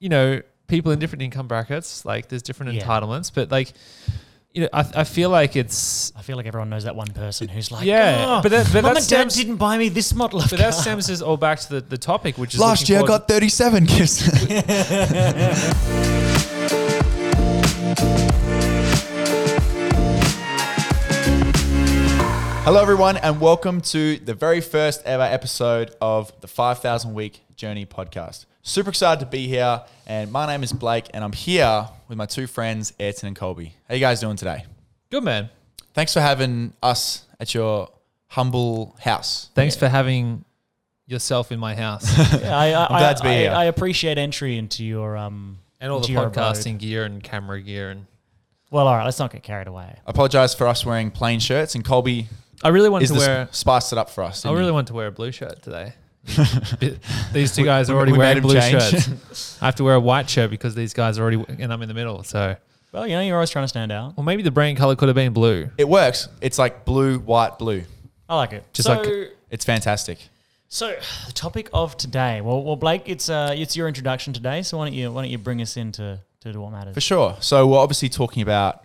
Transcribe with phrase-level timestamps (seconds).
[0.00, 2.82] you know, people in different income brackets, like there's different Yeah.
[2.84, 3.72] entitlements, but like,
[4.54, 7.46] you know, I, I feel like it's I feel like everyone knows that one person
[7.48, 9.90] who's like, Yeah, "Oh, but that- but mum that and dad stems- didn't buy me
[9.90, 12.54] this model of but that car." stems us all back to the, the topic, which
[12.54, 14.20] is Last year I got 37 gifts.
[22.62, 27.84] Hello, everyone, and welcome to the very first ever episode of the 5,000 Week Journey
[27.84, 28.44] podcast.
[28.62, 32.26] Super excited to be here, and my name is Blake, and I'm here with my
[32.26, 33.74] two friends, Ayrton and Colby.
[33.88, 34.64] How you guys doing today?
[35.10, 35.48] good man.
[35.94, 37.88] Thanks for having us at your
[38.28, 39.50] humble house.
[39.54, 40.44] Thanks for having
[41.06, 43.50] yourself in my house Yeah, I, I, I'm glad to be I, here.
[43.50, 46.34] I appreciate entry into your um and all the into your abode.
[46.54, 48.06] podcasting gear and camera gear and.
[48.70, 49.96] Well, all right, let's not get carried away.
[50.06, 52.28] I apologize for us wearing plain shirts, and Colby
[52.62, 53.46] I really wanted is to the wear.
[53.50, 54.44] sp- spiced it up for us.
[54.44, 54.74] I didn't really he?
[54.74, 55.94] want to wear a blue shirt today.
[57.32, 58.82] these two guys are already we made wearing blue change.
[58.82, 59.58] shirts.
[59.62, 61.88] I have to wear a white shirt because these guys are already, and I'm in
[61.88, 62.22] the middle.
[62.22, 62.56] So,
[62.92, 64.16] Well, you know, you're always trying to stand out.
[64.16, 65.68] well, maybe the brand color could have been blue.
[65.78, 66.28] It works.
[66.40, 67.82] It's like blue, white, blue.
[68.28, 68.64] I like it.
[68.72, 70.18] Just so, like- It's fantastic.
[70.68, 72.40] so the topic of today.
[72.40, 74.62] Well, well, Blake, it's uh, it's your introduction today.
[74.62, 76.94] So why don't you why don't you bring us into to what matters?
[76.94, 77.36] For sure.
[77.40, 78.84] So we're obviously talking about.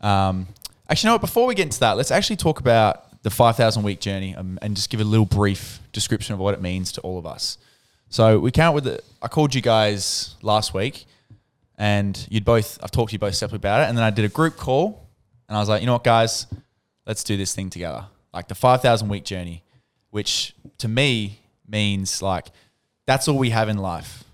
[0.00, 0.46] Um,
[0.88, 1.20] actually, you know what?
[1.22, 4.76] Before we get into that, let's actually talk about the 5,000 week journey um, and
[4.76, 7.56] just give a little brief description of what it means to all of us.
[8.10, 9.02] So we count with it.
[9.22, 11.06] I called you guys last week,
[11.76, 12.78] and you'd both.
[12.82, 15.08] I've talked to you both separately about it, and then I did a group call,
[15.48, 16.46] and I was like, you know what, guys,
[17.06, 18.04] let's do this thing together.
[18.32, 19.64] Like the 5,000 week journey,
[20.10, 22.48] which to me means like
[23.06, 24.24] that's all we have in life.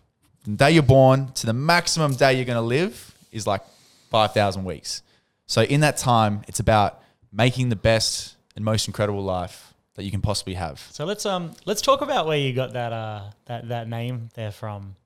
[0.45, 3.63] The day you're born to the maximum day you're going to live is like
[4.11, 5.03] 5,000 weeks.
[5.47, 7.01] So in that time, it's about
[7.33, 10.79] making the best and most incredible life that you can possibly have.
[10.93, 14.53] So let's um let's talk about where you got that uh that that name there
[14.53, 14.97] from,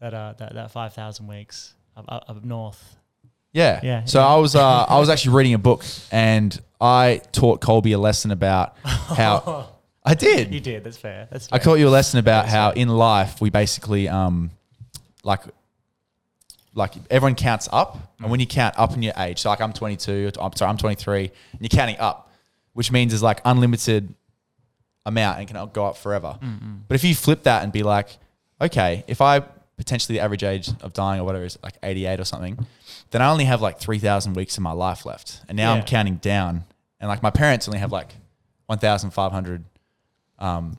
[0.00, 2.96] that uh that that five thousand weeks up, up, up north.
[3.52, 3.80] Yeah.
[3.82, 4.26] Yeah, So yeah.
[4.26, 8.30] I was uh, I was actually reading a book and I taught Colby a lesson
[8.30, 9.70] about how
[10.04, 10.52] I did.
[10.54, 10.84] You did.
[10.84, 11.28] That's fair.
[11.30, 11.58] That's fair.
[11.58, 14.50] I taught you a lesson about how in life we basically um
[15.24, 15.40] like
[16.74, 19.72] like everyone counts up and when you count up in your age so like I'm
[19.72, 22.27] 22 I'm sorry I'm 23 and you're counting up
[22.78, 24.14] which means is like unlimited
[25.04, 26.38] amount and can go up forever
[26.88, 28.08] but if you flip that and be like
[28.60, 29.40] okay if I
[29.76, 32.54] potentially the average age of dying or whatever is like 88 or something
[33.10, 35.80] then I only have like 3,000 weeks of my life left and now Yeah.
[35.80, 36.64] I'm counting down
[37.00, 38.10] and like my parents only have like
[38.66, 39.64] 1,500
[40.38, 40.76] um,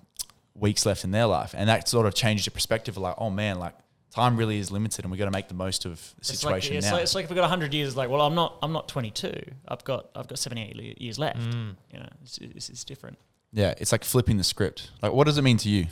[0.53, 2.95] weeks left in their life, and that sort of changes your perspective.
[2.97, 3.73] Of like, oh man, like
[4.13, 6.55] time really is limited, and we got to make the most of the It's like,
[6.61, 6.93] situation it's, now.
[6.93, 9.31] like, it's like if we've got 100 years, like, well, I'm not, I'm not 22.
[9.67, 11.39] I've got, I've got 78 li- years left.
[11.39, 11.75] Mm.
[11.93, 13.17] You know, it's, it's, it's different.
[13.53, 14.91] yeah, it's like flipping the script.
[15.01, 15.87] Like, what does it mean to you?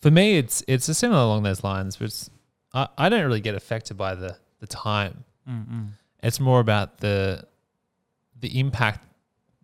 [0.00, 2.30] For me, it's it's a similar along those lines, but it's,
[2.72, 5.24] I, I don't really get affected by the the time.
[6.22, 7.44] It's more about the
[8.38, 9.06] the impact,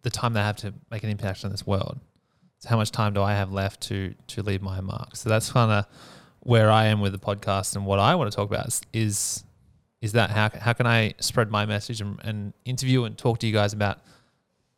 [0.03, 1.99] the time they have to make an impact on this world.
[2.59, 5.17] So how much time do I have left to to leave my mark?
[5.17, 5.87] So that's kind of
[6.47, 9.43] where I am with the podcast and what I want to talk about is
[10.01, 13.47] is, that how how can I spread my message and, and interview and talk to
[13.49, 13.99] you guys about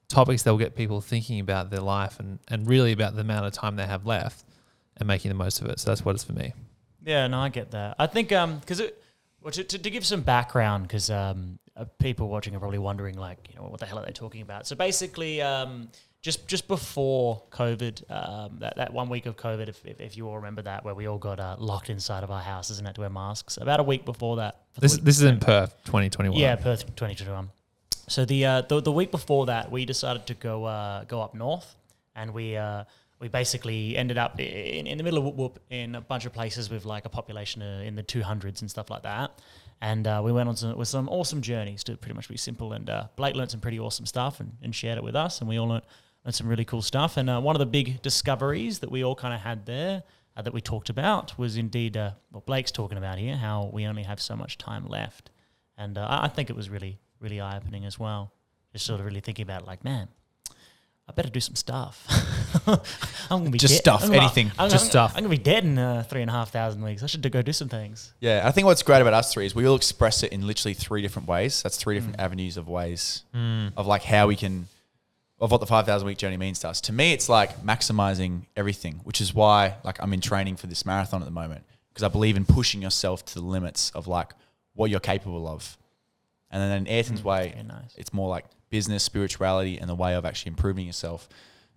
[0.08, 3.44] topics that will get people thinking about their life and, and really about the amount
[3.44, 4.46] of time they have left
[4.96, 5.78] and making the most of it.
[5.78, 6.54] So that's what it's for me.
[7.04, 7.96] Yeah, no, I get that.
[7.98, 9.02] I think um because it
[9.42, 13.18] well, to, to, to give some background because um uh, people watching are probably wondering
[13.18, 14.66] like you know what the hell are they talking about.
[14.66, 15.90] So basically um
[16.22, 20.28] just just before COVID, um, that, that one week of COVID, if, if, if you
[20.28, 22.94] all remember that, where we all got uh, locked inside of our houses and had
[22.96, 23.56] to wear masks.
[23.56, 26.38] About a week before that, This this is in Perth, 2021.
[26.38, 27.50] yeah, Perth 2021.
[28.08, 31.34] So the, uh, the the week before that, we decided to go uh, go up
[31.34, 31.76] north,
[32.16, 32.84] and we uh,
[33.20, 36.32] we basically ended up in, in the middle of Whoop Whoop in a bunch of
[36.32, 39.30] places with like a population uh, in the 200s and stuff like that.
[39.80, 42.72] And uh, we went on some, with some awesome journeys to pretty much be simple.
[42.72, 45.48] And uh, Blake learned some pretty awesome stuff and, and shared it with us, and
[45.48, 45.84] we all learned,
[46.24, 47.16] learned some really cool stuff.
[47.16, 50.02] And uh, one of the big discoveries that we all kind of had there
[50.36, 53.86] uh, that we talked about was indeed uh, what Blake's talking about here, how we
[53.86, 55.30] only have so much time left.
[55.76, 58.32] And uh, I I think it was really, really eye opening as well.
[58.72, 60.08] Just sort of really thinking about like, man,
[61.08, 62.06] I better do some stuff.
[62.66, 64.52] I'm gonna be Just dead- stuff, I'm gonna- anything.
[64.58, 65.12] I'm, Just I'm- stuff.
[65.16, 67.02] I'm gonna be dead in uh, three and a half thousand weeks.
[67.02, 68.12] I should do- go do some things.
[68.20, 70.74] Yeah, I think what's great about us three is we all express it in literally
[70.74, 71.62] three different ways.
[71.62, 73.22] That's three different avenues of ways
[73.76, 74.68] of like how we can,
[75.40, 76.80] of what the 5,000 week journey means to us.
[76.82, 80.84] To me, it's like maximizing everything, which is why like I'm in training for this
[80.84, 84.32] marathon at the moment because I believe in pushing yourself to the limits of like
[84.74, 85.76] what you're capable of.
[86.50, 87.94] And then in Ayrton's mm, way, nice.
[87.96, 91.28] it's more like business, spirituality, and the way of actually improving yourself.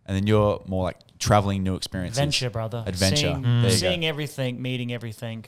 [0.06, 2.18] And then you're more like traveling new experiences.
[2.18, 2.84] Adventure, brother.
[2.86, 3.18] Adventure.
[3.18, 3.70] Seeing, go.
[3.70, 5.46] seeing everything, meeting everything,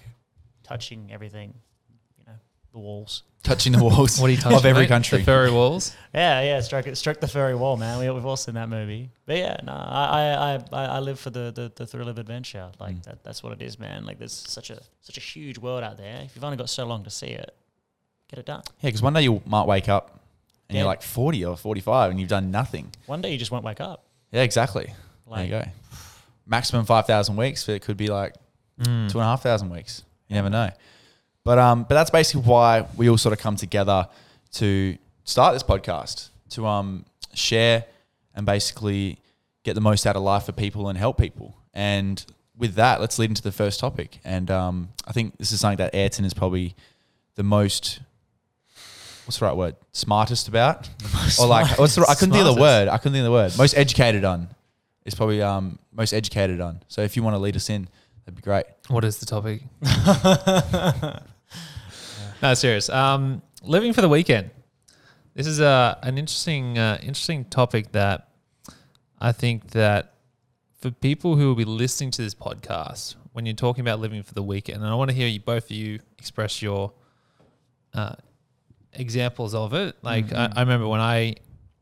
[0.63, 1.55] touching everything,
[2.73, 3.23] the walls.
[3.43, 4.57] Touching the walls What are you touching?
[4.57, 4.87] of every mate?
[4.89, 5.19] country.
[5.19, 5.95] The furry walls.
[6.13, 7.99] Yeah, yeah, stroke it, stroke the furry wall, man.
[7.99, 9.09] We, we've all seen that movie.
[9.25, 12.71] But yeah, no, I, I, I, I live for the, the, the thrill of adventure.
[12.79, 13.03] Like Mm.
[13.03, 14.05] that, that's what it is, man.
[14.05, 16.21] Like there's such a such a huge world out there.
[16.25, 17.53] If you've only got so long to see it,
[18.29, 18.63] get it done.
[18.81, 20.19] Yeah, because one day you might wake up
[20.69, 20.87] and you're Yeah.
[20.87, 22.91] like 40 or 45 and you've done nothing.
[23.05, 24.03] One day you just won't wake up.
[24.31, 24.93] Yeah, exactly.
[25.27, 25.71] Like, there you go.
[26.47, 28.33] Maximum 5,000 weeks, but it could be like
[28.81, 29.07] Mm.
[29.11, 30.01] two and a half thousand weeks.
[30.27, 30.71] You never know.
[31.45, 34.07] But um, but that's basically why we all sort of come together
[34.53, 37.85] to start this podcast to um share
[38.35, 39.19] and basically
[39.63, 41.55] get the most out of life for people and help people.
[41.73, 42.23] And
[42.57, 44.19] with that, let's lead into the first topic.
[44.23, 46.75] And um, I think this is something that Ayrton is probably
[47.35, 47.99] the most
[49.25, 49.75] what's the right word?
[49.93, 50.89] Smartest about,
[51.39, 52.89] or like what's the, I couldn't think of the word.
[52.89, 53.57] I couldn't think of the word.
[53.57, 54.49] Most educated on
[55.05, 56.81] is probably um most educated on.
[56.87, 57.87] So if you want to lead us in,
[58.25, 58.65] that'd be great.
[58.89, 59.63] What is the topic?
[62.43, 62.89] no, serious.
[62.89, 64.51] Um, living for the weekend.
[65.33, 68.27] This is a an interesting uh, interesting topic that
[69.19, 70.13] I think that
[70.79, 74.33] for people who will be listening to this podcast, when you're talking about living for
[74.33, 76.91] the weekend, and I want to hear you both of you express your
[77.93, 78.15] uh,
[78.91, 79.95] examples of it.
[80.03, 81.35] Like I, I remember when I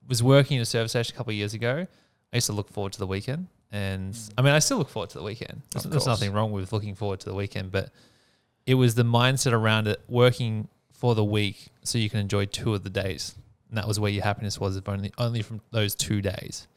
[0.08, 1.88] was working in a service station a couple of years ago,
[2.32, 3.48] I used to look forward to the weekend.
[3.72, 5.62] And I mean, I still look forward to the weekend.
[5.72, 7.90] There's, there's nothing wrong with looking forward to the weekend, but
[8.66, 12.74] it was the mindset around it working for the week so you can enjoy two
[12.74, 13.36] of the days.
[13.70, 16.68] And that was where your happiness was, if only only from those two days.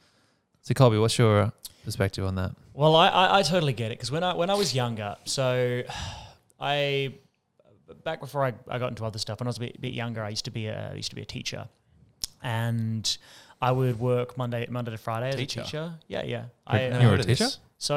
[0.63, 1.53] So, Colby, what's your
[1.85, 2.53] perspective on that?
[2.73, 5.83] Well, I, I, I totally get it because when I when I was younger, so
[6.61, 7.15] I
[8.05, 10.23] back before I, I got into other stuff, when I was a bit, bit younger,
[10.23, 11.69] I used to be a I used to be a teacher,
[12.43, 13.17] and
[13.61, 15.61] I would work Monday Monday to Friday as Teacher?
[15.61, 15.95] a teacher.
[16.09, 16.45] Yeah, yeah.
[16.67, 17.39] I've I, never uh, You're a heard this.
[17.39, 17.51] teacher?
[17.85, 17.97] So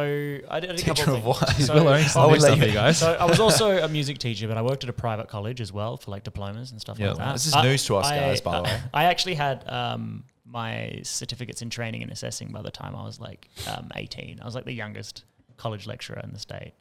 [0.49, 1.37] I did, a Teacher couple of what?
[1.39, 1.57] things.
[1.57, 2.97] He's So- learning I would let you- guys.
[2.99, 5.71] so I was also a music teacher, but I worked at a private college as
[5.71, 7.09] well for like diplomas and stuff Yeah.
[7.09, 7.33] like that.
[7.33, 8.79] This is I- news to us, I- guys, by the way.
[8.93, 13.19] I actually had um, my certificates in training and assessing by the time I was
[13.19, 14.39] like um, 18.
[14.41, 15.23] I was like the youngest
[15.55, 16.73] college lecturer in the state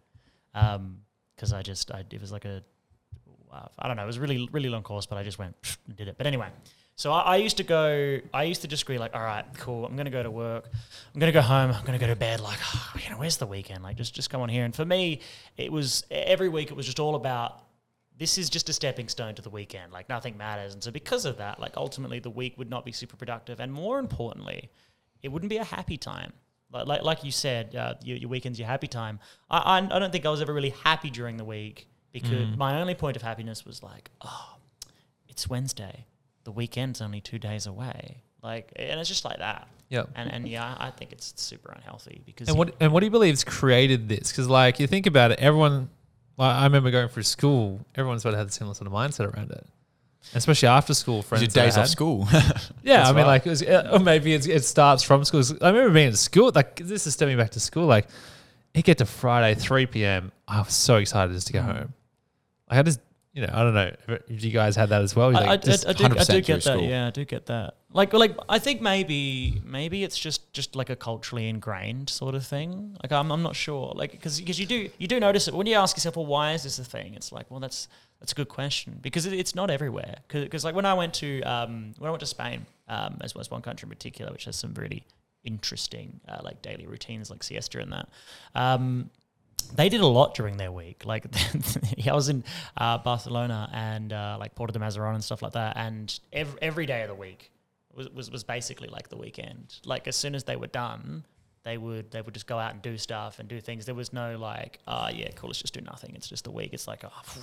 [0.52, 2.62] because I just I, it was like a
[3.52, 5.54] uh, don't know it was a really really long course, but I just went
[5.86, 6.16] and did it.
[6.18, 6.48] But anyway.
[6.96, 8.18] So I, I used to go.
[8.32, 9.84] I used to just be like, "All right, cool.
[9.84, 10.68] I'm gonna go to work.
[11.14, 11.70] I'm gonna go home.
[11.70, 12.40] I'm gonna go to bed.
[12.40, 12.58] Like,
[13.04, 13.82] you know, where's the weekend?
[13.82, 15.20] Like, just just come on here." And for me,
[15.56, 16.70] it was every week.
[16.70, 17.62] It was just all about
[18.18, 19.92] this is just a stepping stone to the weekend.
[19.92, 20.72] Like nothing matters.
[20.72, 23.60] And so because of that, like ultimately the week would not be super productive.
[23.60, 24.70] And more importantly,
[25.22, 26.32] it wouldn't be a happy time.
[26.72, 29.20] Like like, like you said, uh, your, your weekend's your happy time.
[29.50, 32.80] I, I I don't think I was ever really happy during the week because my
[32.80, 34.56] only point of happiness was like, oh,
[35.28, 36.06] it's Wednesday.
[36.46, 38.22] The weekend's only two days away.
[38.40, 39.66] Like, and it's just like that.
[39.88, 40.04] Yeah.
[40.14, 43.10] And and yeah, I think it's super unhealthy because And what and what do you
[43.10, 44.30] believe's created this?
[44.30, 45.90] Because like you think about it, everyone.
[46.38, 47.80] Like, I remember going through school.
[47.96, 49.66] Everyone sort of had the similar sort of mindset around it,
[50.34, 51.42] especially after school friends.
[51.42, 52.28] Your days off school.
[52.32, 53.26] Yeah, That's I mean, right.
[53.26, 55.42] like, it was, or maybe it's, it starts from school.
[55.62, 56.52] I remember being in school.
[56.54, 57.86] Like, this is stepping back to school.
[57.86, 58.06] Like,
[58.74, 60.30] it get to Friday, three p.m.
[60.46, 61.56] I was so excited just to Mm.
[61.66, 61.94] go home.
[62.70, 63.00] Like, I just,
[63.36, 63.92] you know, I don't know
[64.28, 65.30] if you guys had that as well.
[65.30, 66.62] You're I, I, I, do, I 100% do get that.
[66.62, 66.80] school.
[66.80, 67.74] Yeah, I do get that.
[67.92, 72.46] Like, like I think maybe maybe it's just just like a culturally ingrained sort of
[72.46, 72.96] thing.
[73.02, 73.92] Like, I'm, I'm not sure.
[73.94, 76.54] Like, because because you do you do notice it when you ask yourself, well, why
[76.54, 77.12] is this a thing?
[77.12, 77.88] It's like, well, that's
[78.20, 80.16] that's a good question because it, it's not everywhere.
[80.28, 83.42] Because like when I went to um, when I went to Spain, um, as well
[83.42, 85.04] as one country in particular, which has some really
[85.44, 88.08] interesting uh, like daily routines, like siesta and that.
[88.54, 89.10] Um,
[89.74, 91.04] they did a lot during their week.
[91.04, 91.26] Like
[92.06, 92.44] I was in
[92.76, 96.86] uh, Barcelona and uh, like Porto de Mazaron and stuff like that, and every, every
[96.86, 97.50] day of the week
[97.94, 99.80] was, was was basically like the weekend.
[99.84, 101.24] Like as soon as they were done,
[101.64, 103.86] they would they would just go out and do stuff and do things.
[103.86, 106.12] There was no like, oh yeah, cool, let's just do nothing.
[106.14, 106.70] It's just the week.
[106.72, 107.42] It's like, oh, phew,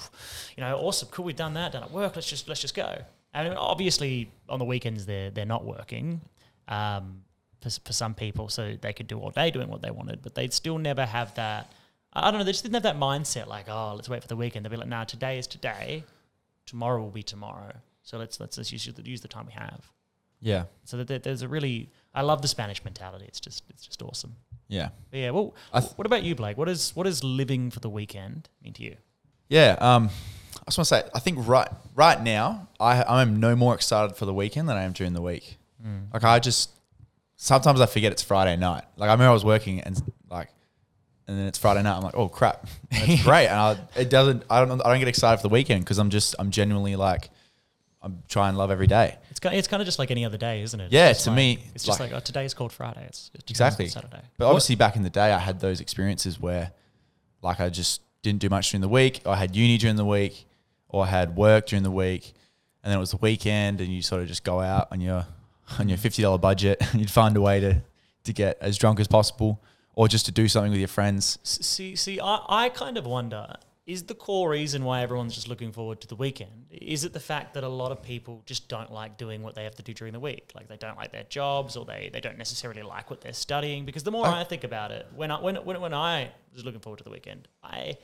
[0.56, 2.16] you know, awesome, cool, we've done that, done at work.
[2.16, 3.02] Let's just let's just go.
[3.34, 6.22] And obviously on the weekends they're they're not working.
[6.68, 7.24] Um,
[7.64, 10.36] for, for some people, so they could do all day doing what they wanted, but
[10.36, 11.72] they'd still never have that.
[12.16, 12.44] I don't know.
[12.46, 14.66] They just didn't have that mindset, like, oh, let's wait for the weekend.
[14.66, 16.04] They'd be like, nah, today is today,
[16.66, 17.74] tomorrow will be tomorrow.
[18.04, 19.90] So let's let's, let's use, use the time we have.
[20.42, 20.66] yeah.
[20.86, 23.26] So that there- there's a really, I love the Spanish mentality.
[23.28, 24.36] It's just it's just awesome.
[24.68, 24.90] Yeah.
[25.12, 25.30] But yeah.
[25.32, 26.58] Well, th- what about you, Blake?
[26.58, 28.96] What is what is living for the weekend mean to you?
[29.50, 29.76] Yeah.
[29.80, 30.10] Um,
[30.62, 33.74] I just want to say, I think right right now, I I am no more
[33.76, 35.58] excited for the weekend than I am during the week.
[36.14, 36.70] Like I just
[37.36, 38.84] sometimes I forget it's Friday night.
[38.96, 40.02] Like I remember I was working and
[41.28, 41.96] and then it's Friday night.
[41.96, 43.48] I'm like, oh crap, it's great.
[43.48, 44.44] And I, it doesn't.
[44.50, 44.82] I don't.
[44.86, 46.36] I don't get excited for the weekend because I'm just.
[46.40, 47.30] I'm genuinely like,
[48.02, 49.18] I'm trying to love every day.
[49.32, 50.92] It's kind it's kind of just like any other day, isn't it?
[50.92, 53.06] Yeah, just to like- me, it's just like- like, oh, today is called Friday.
[53.08, 53.88] It's, it's Exactly.
[53.88, 54.22] Saturday.
[54.38, 56.72] But obviously, back in the day, I had those experiences where,
[57.42, 60.06] like, I just didn't do much during the week, or I had uni during the
[60.06, 60.46] week,
[60.90, 62.34] or I had work during the week,
[62.84, 65.26] and then it was the weekend, and you sort of just go out on your
[65.80, 67.82] on your fifty dollar budget, and you'd find a way to
[68.26, 69.62] to get as drunk as possible,
[69.96, 71.38] or just to do something with your friends.
[71.44, 75.72] See, see, I, I kind of wonder is the core reason why everyone's just looking
[75.72, 78.92] forward to the weekend is it the fact that a lot of people just don't
[78.92, 80.52] like doing what they have to do during the week?
[80.56, 83.86] Like they don't like their jobs or they, they don't necessarily like what they're studying?
[83.86, 86.64] Because the more I- I, think about it when I when, when, when I was
[86.64, 87.98] looking forward to the weekend I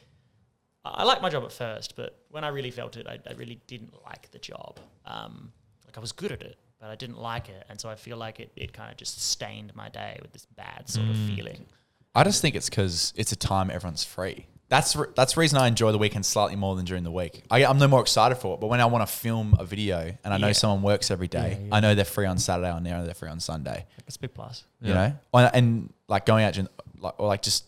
[0.83, 3.61] I liked my job at first but when I really felt it I, I really
[3.67, 4.79] didn't like the job.
[5.05, 5.51] Um,
[5.85, 7.65] like I was good at it but I didn't like it.
[7.69, 10.45] And so I feel like it, it kind of just stained my day with this
[10.45, 11.65] bad sort of feeling
[12.15, 14.47] I just think it's because it's a time everyone's free.
[14.67, 17.43] That's re- that's the reason I enjoy the weekend slightly more than during the week.
[17.49, 18.59] I, I'm no more excited for it.
[18.59, 20.53] But when I want to film a video and I know Yeah.
[20.53, 21.75] someone works every day, Yeah, yeah.
[21.75, 23.85] I know they're free on Saturday and know they're free on Sunday.
[24.05, 26.67] it's a big plus You know, and, and like going out during,
[26.99, 27.67] like or like just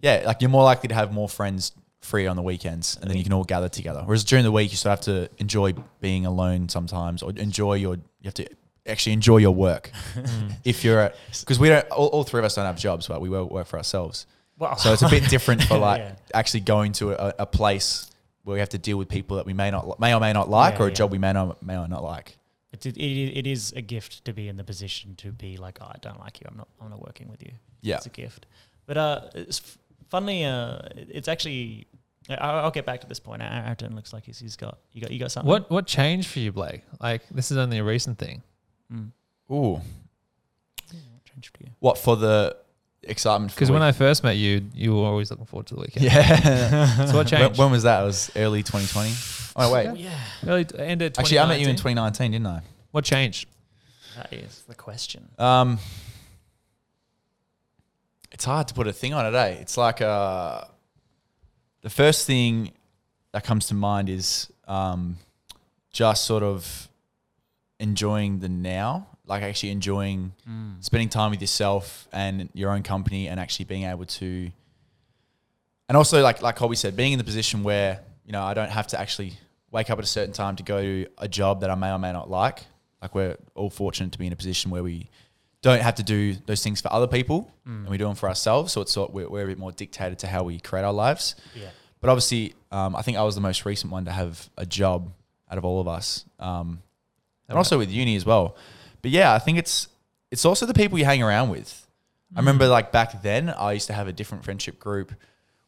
[0.00, 3.18] yeah, like you're more likely to have more friends free on the weekends, and then
[3.18, 4.02] you can all gather together.
[4.06, 7.96] Whereas during the week, you still have to enjoy being alone sometimes, or enjoy your
[7.96, 8.46] you have to
[8.90, 9.90] actually enjoy your work.
[10.64, 13.20] if you're at because we don't all, all three of us don't have jobs, but
[13.20, 14.26] we work, work for ourselves.
[14.58, 16.14] well, So it's a bit different for like Yeah.
[16.34, 18.10] actually going to a, a place
[18.44, 20.48] where we have to deal with people that we may not may or may not
[20.48, 20.94] like, Yeah, or a yeah.
[20.94, 22.36] job we may not may or not like.
[22.72, 25.78] It, it, it, it is a gift to be in the position to be like,
[25.80, 26.46] oh, I don't like you.
[26.50, 26.68] I'm not.
[26.80, 27.50] I'm not working with you.
[27.82, 27.96] Yeah.
[27.96, 28.46] it's a gift.
[28.86, 29.78] But uh, it's f-
[30.08, 30.44] funnily.
[30.44, 31.86] Uh, it's actually.
[32.28, 33.42] I- I'll, I'll get back to this point.
[33.42, 34.78] Aaron looks like he's, he's got.
[34.92, 35.10] You got.
[35.10, 35.48] You got something.
[35.48, 36.82] What what changed for you, Blake?
[37.00, 38.42] Like this is only a recent thing.
[38.92, 39.10] Mm.
[39.52, 39.82] Ooh, What
[41.44, 41.70] for you?
[41.80, 42.56] what for the
[43.02, 43.54] excitement?
[43.54, 46.04] Because when I first met you, you were always looking forward to the weekend.
[46.06, 47.58] yeah, So what when, changed?
[47.58, 48.02] when was that?
[48.02, 49.12] It was early 2020.
[49.56, 51.18] Oh wait, yeah, Early ended.
[51.18, 52.30] actually, I met you in 2019.
[52.30, 52.62] 2019, didn't I?
[52.92, 53.48] What changed?
[54.16, 55.28] that is the question.
[55.38, 55.78] Um,
[58.32, 59.46] it's hard to put a thing on it, eh?
[59.60, 60.62] It's like uh,
[61.82, 62.72] the first thing
[63.32, 65.18] that comes to mind is um,
[65.92, 66.88] just sort of
[67.80, 70.32] enjoying the now, like actually enjoying
[70.80, 74.50] spending time with yourself and your own company, and actually being able to,
[75.88, 78.70] and also like like Colby said, being in the position where you know I don't
[78.70, 79.32] have to actually
[79.72, 81.98] wake up at a certain time to go to a job that I may or
[81.98, 82.60] may not like.
[83.02, 85.08] Like we're all fortunate to be in a position where we
[85.62, 88.72] don't have to do those things for other people, and we do them for ourselves.
[88.72, 91.34] So it's sort we're, we're a bit more dictated to how we create our lives.
[91.54, 91.70] Yeah.
[92.00, 95.12] But obviously, um, I think I was the most recent one to have a job
[95.50, 96.82] out of all of us, um,
[97.50, 98.56] and also with uni as well.
[99.02, 99.88] But yeah, I think it's
[100.30, 101.86] it's also the people you hang around with.
[102.34, 105.12] I remember like back then, I used to have a different friendship group,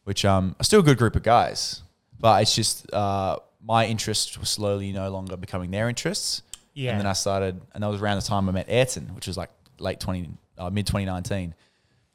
[0.05, 1.81] which um, are still a good group of guys,
[2.17, 6.41] but it's just uh, my interests were slowly no longer becoming their interests.
[6.73, 6.91] Yeah.
[6.91, 9.37] And then I started, and that was around the time I met Ayrton, which was
[9.37, 9.49] like
[9.79, 11.53] late 20, uh, mid 2019.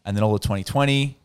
[0.04, 1.16] And then all of 2020.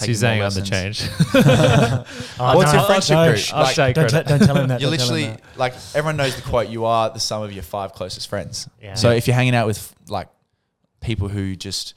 [0.00, 1.02] So taking you're saying more I'm the change.
[2.42, 3.54] Oh, What's your no, friendship no, group?
[3.54, 4.80] I'll Like, shake Don't, t- don't tell him that.
[4.80, 5.58] You're don't tell him literally that.
[5.58, 6.68] like everyone knows the quote.
[6.68, 8.68] You are the sum of your five closest friends.
[8.82, 8.94] Yeah.
[8.94, 10.28] So if you're hanging out with like
[11.00, 11.94] people who just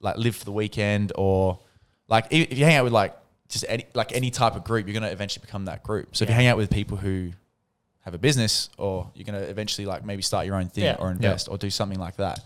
[0.00, 1.60] like live for the weekend, or
[2.08, 3.14] like if if you hang out with like
[3.48, 6.16] just any like any type of group, you're gonna eventually become that group.
[6.16, 7.32] So if you hang out with people who
[8.00, 10.96] have a business, or you're gonna eventually like maybe start your own thing, Yeah.
[10.98, 12.40] or invest, or do something like that.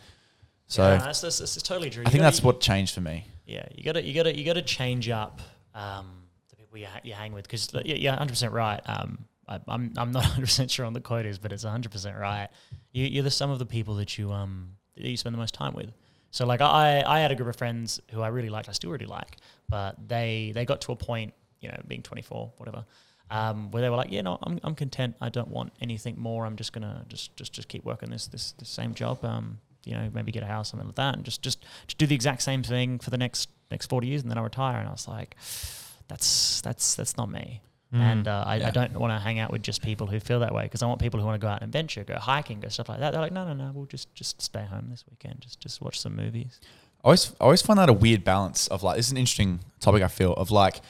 [0.66, 2.02] So yeah, no, that's, that's, that's totally true.
[2.02, 3.26] I You think gotta- that's what changed for me.
[3.48, 5.40] Yeah, you got to you got to you got to change up
[5.74, 8.80] um, the people you, ha- you hang with because yeah, you're 100 percent right.
[8.84, 11.90] Um, I, I'm I'm not 100 percent sure on the quote is, but it's 100
[11.90, 12.48] percent right.
[12.92, 15.54] You, you're the sum of the people that you um that you spend the most
[15.54, 15.90] time with.
[16.30, 18.90] So like I I had a group of friends who I really liked, I still
[18.90, 22.84] really like, but they they got to a point, you know, being 24, whatever.
[23.30, 25.14] Um, where they were like, yeah, no, I'm, I'm content.
[25.20, 26.46] I don't want anything more.
[26.46, 29.24] I'm just gonna just just just keep working this this, this same job.
[29.24, 32.06] Um, you know, maybe get a house, something like that, and just just just do
[32.06, 34.78] the exact same thing for the next next 40 years, and then I retire.
[34.78, 35.36] And I was like,
[36.08, 37.62] that's that's that's not me.
[37.90, 38.68] And uh, I, Yeah.
[38.68, 40.86] I don't want to hang out with just people who feel that way because I
[40.86, 43.12] want people who want to go out and adventure, go hiking, go stuff like that.
[43.12, 45.98] They're like, no, no, no, we'll just just stay home this weekend, just just watch
[45.98, 46.60] some movies.
[47.02, 49.60] I always, I always find that a weird balance of like, this is an interesting
[49.80, 50.80] topic I feel of like,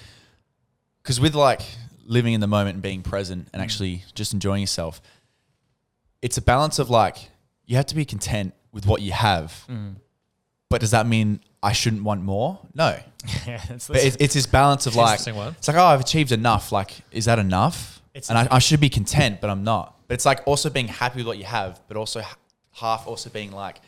[1.02, 1.60] because with like
[2.04, 5.00] living in the moment and being present and actually just enjoying yourself,
[6.22, 7.30] it's a balance of like,
[7.66, 9.64] you have to be content with what you have.
[9.68, 9.96] Mm.
[10.70, 12.58] But does that mean I shouldn't want more?
[12.74, 12.98] No.
[13.46, 16.72] yeah, it's, But it's, it's this balance of like, it's like, oh, I've achieved enough.
[16.72, 18.02] Like, is that enough?
[18.14, 19.94] It's- and I, I should be content, but I'm not.
[20.06, 22.22] But it's like also being happy with what you have, but also
[22.72, 23.80] half also being like,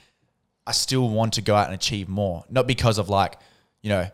[0.67, 2.45] I still want to go out and achieve more.
[2.51, 3.39] Not because of like,
[3.83, 4.07] you know,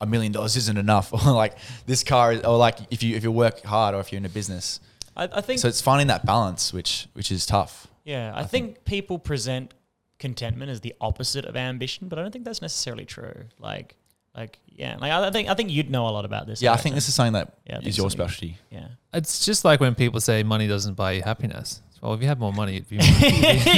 [0.00, 3.22] a million dollars isn't enough, or like this car, is, or like if you if
[3.22, 4.80] you work hard, or if you're in a business.
[5.16, 7.88] I, I think So it's finding that balance, which which is tough.
[8.04, 9.72] Yeah, I, think, people present
[10.18, 13.44] contentment is the opposite of ambition, but I don't think that's necessarily true.
[13.58, 13.96] Like,
[14.36, 16.60] Like, yeah, like I think I think you'd know a lot about this.
[16.60, 18.58] Yeah, I think this is something that Yeah, I is your specialty.
[18.70, 18.88] Yeah.
[19.12, 21.82] It's just like when people say money doesn't buy you happiness.
[22.02, 22.96] Well, if you had more money, you'd be,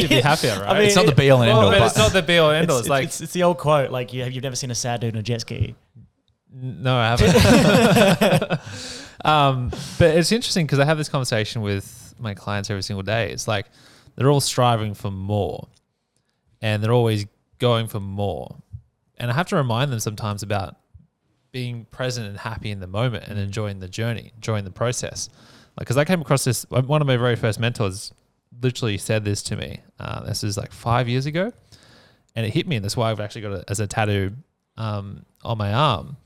[0.01, 0.71] you'd be, happier, right?
[0.71, 2.13] I mean, It's not the be all and end Well, all, but but it's not
[2.13, 2.79] the be all and end all.
[2.79, 4.75] It's, It's like it's, it's the old quote, like you have, you've never seen a
[4.75, 5.77] sad dude on a jet ski.
[6.53, 8.61] No, I haven't.
[9.25, 13.31] um, but it's interesting because I have this conversation with my clients every single day.
[13.31, 13.67] It's like
[14.17, 15.69] they're all striving for more
[16.67, 17.27] and they're always
[17.61, 18.57] going for more.
[19.19, 20.75] And I have to remind them sometimes about
[21.53, 25.29] being present and happy in the moment and enjoying the journey, enjoying the process.
[25.77, 28.13] Like, because I came across this, one of my very first mentors
[28.61, 29.81] literally said this to me.
[30.01, 31.53] Uh, this is like five years ago.
[32.35, 32.75] And it hit me.
[32.75, 34.33] And that's why I've actually got it as a tattoo
[34.77, 36.17] um, on my arm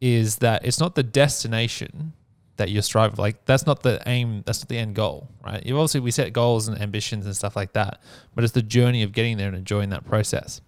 [0.00, 2.14] is that it's not the destination
[2.56, 5.64] that you're striving like that's not the aim that's not the end goal right?
[5.64, 8.00] You obviously we set goals and ambitions and stuff like that
[8.34, 10.60] but it's the journey of getting there and enjoying that process.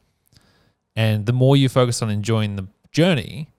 [0.96, 3.50] And the more you focus on enjoying the journey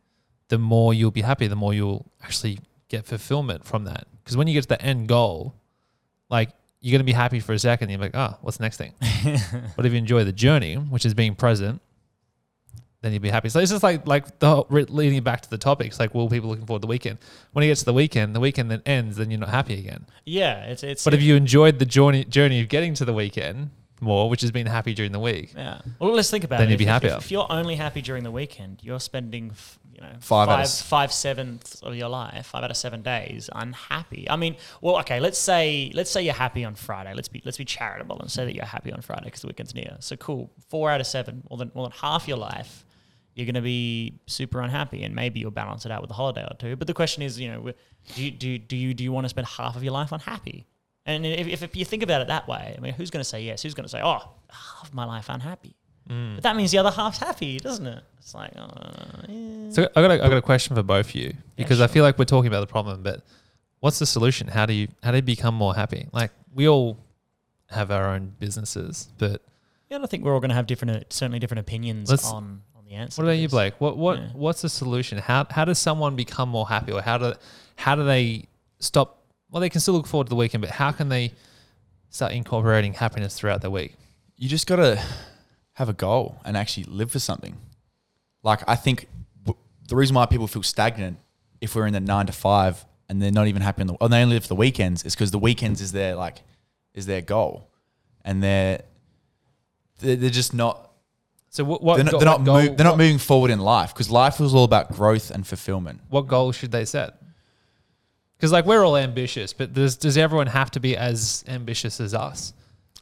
[0.50, 4.08] the more you'll be happy the more you'll actually get fulfillment from that.
[4.24, 5.54] Because when you get to the end goal
[6.30, 6.50] like
[6.82, 8.94] you're going to be happy for a second you're like oh what's the next thing?
[9.76, 11.82] But if you enjoy the journey which is being present
[13.06, 13.50] then you'd be happy.
[13.50, 16.50] So it's just like like the whole, leading back to the topics, like, will people
[16.50, 17.20] looking forward to the weekend.
[17.54, 20.06] When it gets to the weekend, the weekend then ends, then you're not happy again.
[20.26, 21.04] Yeah, it's it's.
[21.06, 23.70] But if you enjoyed the journey journey of getting to the weekend
[24.02, 26.72] more, which has been happy during the week, yeah, well, let's think about Then it.
[26.72, 27.18] you'd be If- if- happier.
[27.18, 30.60] If, you're only happy during the weekend, you're spending f- you know Five out five
[30.60, 34.30] of s- five sevenths of your life, five out of seven days unhappy.
[34.30, 37.14] I mean, well, okay, let's say let's say you're happy on Friday.
[37.14, 39.74] Let's be let's be charitable and say that you're happy on Friday because the weekend's
[39.74, 39.96] near.
[40.02, 42.85] So cool, four out of seven, more than more than half your life.
[43.36, 46.44] You're going to be super unhappy, and maybe you'll balance it out with a holiday
[46.50, 46.76] or two.
[46.76, 47.74] But the question is, you know,
[48.16, 50.66] do you, do do you do you want to spend half of your life unhappy?
[51.06, 53.30] And if, if, if you think about it that way, I mean, who's going to
[53.30, 53.62] say yes?
[53.62, 55.76] Who's going to say, oh, half of my life unhappy?
[56.08, 58.04] But that means the other half's happy, doesn't it?
[58.20, 58.68] It's like, oh,
[59.28, 59.72] yeah.
[59.72, 61.94] so I got a, I got a question for both of you because I sure.
[61.94, 63.24] feel like we're talking about the problem, but
[63.80, 64.48] what's the solution?
[64.48, 66.08] How do you how do you become more happy?
[66.12, 66.98] Like we all
[67.70, 69.42] have our own businesses, but
[69.90, 72.62] yeah, I think we're all going to have different, uh, certainly different opinions on
[72.96, 73.22] answer.
[73.22, 73.48] What about you.
[73.50, 73.74] Blake?
[73.80, 74.28] What what Yeah.
[74.34, 75.18] what's the solution?
[75.18, 77.34] How how does someone become more happy, or how do
[77.76, 78.46] how do they
[78.80, 79.22] stop?
[79.52, 81.32] Well, they can still look forward to the weekend, but how can they
[82.10, 83.96] start incorporating happiness throughout the week?
[84.38, 85.02] you just got to
[85.74, 87.56] have a goal and actually live for something.
[88.44, 89.08] Like I think
[89.46, 91.18] w- the reason why people feel stagnant
[91.62, 94.10] if we're in the nine to five and they're not even happy on the, or
[94.10, 96.42] they only live for the weekends is because the weekends is their like
[96.94, 97.70] is their goal,
[98.26, 98.82] and they're
[100.00, 100.85] they're, they're just not
[101.56, 103.60] So what what they're not, they're, not goal, move, they're not what, moving forward in
[103.60, 106.02] life because life was all about growth and fulfillment.
[106.10, 107.14] what goal should they set?
[108.36, 112.14] Because like we're all ambitious, but does does everyone have to be as ambitious as
[112.14, 112.54] us?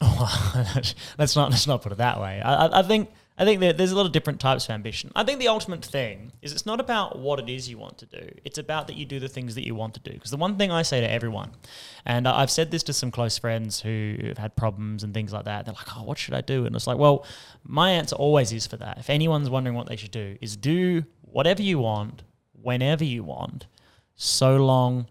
[1.18, 2.40] let's not let's not put it that way.
[2.40, 5.10] I, I- I think I think that there's a lot of different types of ambition.
[5.16, 8.06] I think the ultimate thing is it's not about what it is you want to
[8.06, 8.28] do.
[8.44, 10.12] It's about that you do the things that you want to do.
[10.12, 11.50] Because the one thing I say to everyone,
[12.06, 15.46] and I've said this to some close friends who have had problems and things like
[15.46, 15.64] that.
[15.64, 17.26] They're like, "Oh, what should I do?" And it's like, well,
[17.64, 18.98] my answer always is for that.
[18.98, 23.66] If anyone's wondering what they should do, is do whatever you want, whenever you want,
[24.14, 25.08] so long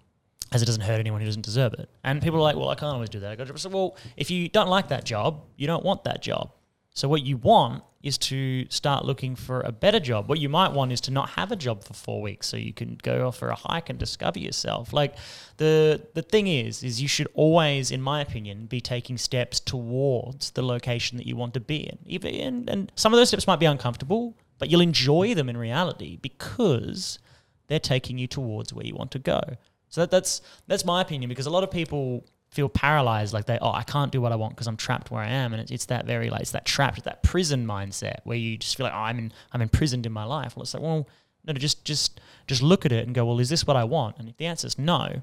[0.53, 1.89] as it doesn't hurt anyone who doesn't deserve it.
[2.05, 3.31] And people are like, well, I can't always do that.
[3.31, 6.51] I got to well, if you don't like that job, you don't want that job.
[6.91, 10.27] So what you want is to start looking for a better job.
[10.27, 12.73] What you might want is to not have a job for four weeks so you
[12.73, 14.91] can go off for a hike and discover yourself.
[14.91, 15.15] Like
[15.55, 20.51] the the thing is, is you should always, in my opinion, be taking steps towards
[20.51, 21.97] the location that you want to be in.
[22.05, 25.55] Even and, and some of those steps might be uncomfortable, but you'll enjoy them in
[25.55, 27.19] reality because
[27.67, 29.39] they're taking you towards where you want to go.
[29.87, 33.57] So that, that's that's my opinion because a lot of people feel paralyzed, like they
[33.61, 35.71] oh I can't do what I want because I'm trapped where I am, and it's,
[35.71, 38.93] it's that very like it's that trapped, that prison mindset where you just feel like
[38.93, 40.55] oh I'm in I'm imprisoned in my life.
[40.55, 41.07] Well, it's like well
[41.43, 43.83] no, no just just just look at it and go well is this what I
[43.83, 44.17] want?
[44.19, 45.21] And if the answer is no,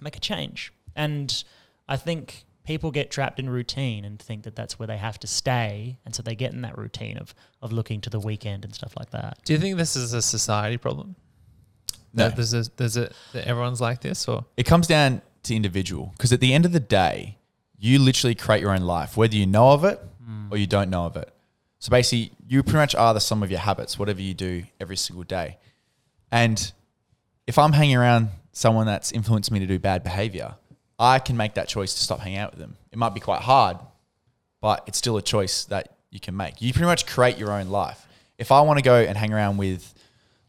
[0.00, 0.72] make a change.
[0.94, 1.42] And
[1.88, 5.26] I think people get trapped in routine and think that that's where they have to
[5.26, 8.74] stay, and so they get in that routine of of looking to the weekend and
[8.74, 9.38] stuff like that.
[9.44, 11.16] Do you think this is a society problem?
[12.14, 12.28] No.
[12.28, 16.12] That there's a, there's a that everyone's like this, or It comes down to individual
[16.16, 17.38] because at the end of the day,
[17.78, 20.00] you literally create your own life, whether you know of it
[20.50, 21.32] or you don't know of it.
[21.78, 24.96] So basically, you pretty much are the sum of your habits, whatever you do every
[24.96, 25.58] single day.
[26.30, 26.72] And
[27.46, 30.54] if I'm hanging around someone that's influenced me to do bad behavior,
[30.98, 32.76] I can make that choice to stop hanging out with them.
[32.92, 33.78] It might be quite hard,
[34.60, 36.62] but it's still a choice that you can make.
[36.62, 38.06] You pretty much create your own life.
[38.38, 39.92] If I want to go and hang around with,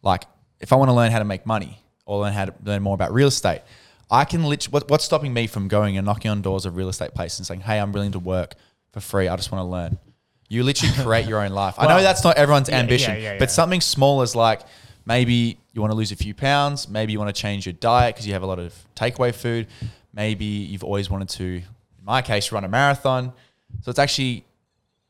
[0.03, 0.25] like,
[0.59, 2.93] if I want to learn how to make money or learn how to learn more
[2.93, 3.61] about real estate,
[4.13, 6.87] I can literally, what, what's stopping me from going and knocking on doors of real
[6.87, 8.53] estate places and saying, hey, I'm willing to work
[8.91, 9.27] for free.
[9.27, 9.97] I just want to learn.
[10.49, 11.73] You literally create your own life.
[11.79, 14.61] I know that's not everyone's yeah, ambition, yeah, yeah, but something small as like
[15.07, 16.87] maybe you want to lose a few pounds.
[16.87, 19.65] Maybe you want to change your diet because you have a lot of takeaway food.
[20.13, 23.33] Maybe you've always wanted to, in my case, run a marathon.
[23.81, 24.45] So it's actually,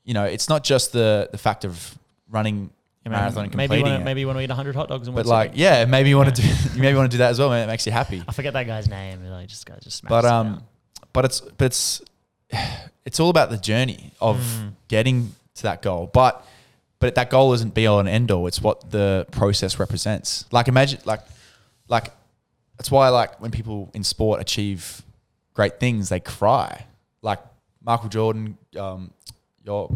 [0.05, 2.69] you know, it's not just the the fact of running
[3.05, 4.05] a marathon and maybe you completing wanna, it.
[4.05, 6.33] maybe you want to eat 100 hot dogs in but like, yeah, maybe you want
[6.35, 7.63] to do, you maybe want to do that as well, man.
[7.63, 8.23] It makes you happy.
[8.27, 9.25] I forget that guy's name.
[9.25, 10.63] Like, just guy just But um, down.
[11.11, 12.01] but it's but it's
[13.05, 14.73] it's all about the journey of Mm.
[14.87, 16.09] getting to that goal.
[16.13, 16.45] But
[16.99, 18.47] but that goal isn't be all and end all.
[18.47, 20.45] It's what the process represents.
[20.51, 21.21] Like imagine like
[21.89, 22.11] like
[22.77, 25.01] that's why like when people in sport achieve
[25.53, 26.85] great things, they cry.
[27.21, 27.39] Like
[27.83, 29.11] Michael Jordan, um,
[29.63, 29.89] your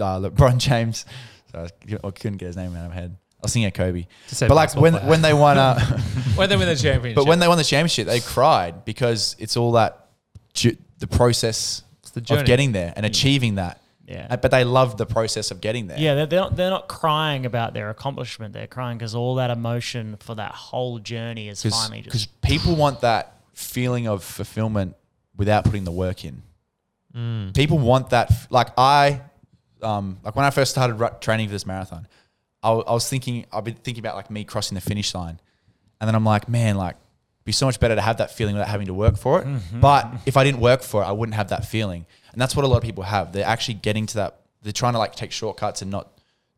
[0.00, 1.04] uh, LeBron James.
[1.52, 1.66] So
[2.04, 3.16] I couldn't get his name out of my head.
[3.16, 4.06] I was thinking of Kobe.
[4.28, 5.06] To say But like when player.
[5.08, 5.78] when they won uh,
[6.36, 7.16] when they win the championship.
[7.16, 10.06] but when they won the championship, they cried because it's all that
[10.54, 13.80] ju- the process It's the of getting there and achieving that.
[14.06, 14.26] Yeah.
[14.30, 15.98] Uh, But they love the process of getting there.
[15.98, 18.52] Yeah, they're, they're, not, they're not crying about their accomplishment.
[18.52, 23.00] They're crying because all that emotion for that whole journey is finally Because people want
[23.00, 24.96] that feeling of fulfillment
[25.36, 26.42] without putting the work in.
[27.16, 27.54] Mm.
[27.54, 28.30] People want that.
[28.50, 29.20] Like I,
[29.82, 32.06] um, like when I first started ru- training for this marathon,
[32.62, 35.40] I, w- I was thinking, I've been thinking about like me crossing the finish line,
[36.00, 38.54] and then I'm like, man, like, it'd be so much better to have that feeling
[38.54, 39.46] without having to work for it.
[39.46, 39.80] Mm-hmm.
[39.80, 42.64] But if I didn't work for it, I wouldn't have that feeling, and that's what
[42.64, 43.32] a lot of people have.
[43.32, 44.40] They're actually getting to that.
[44.62, 46.08] They're trying to like take shortcuts and not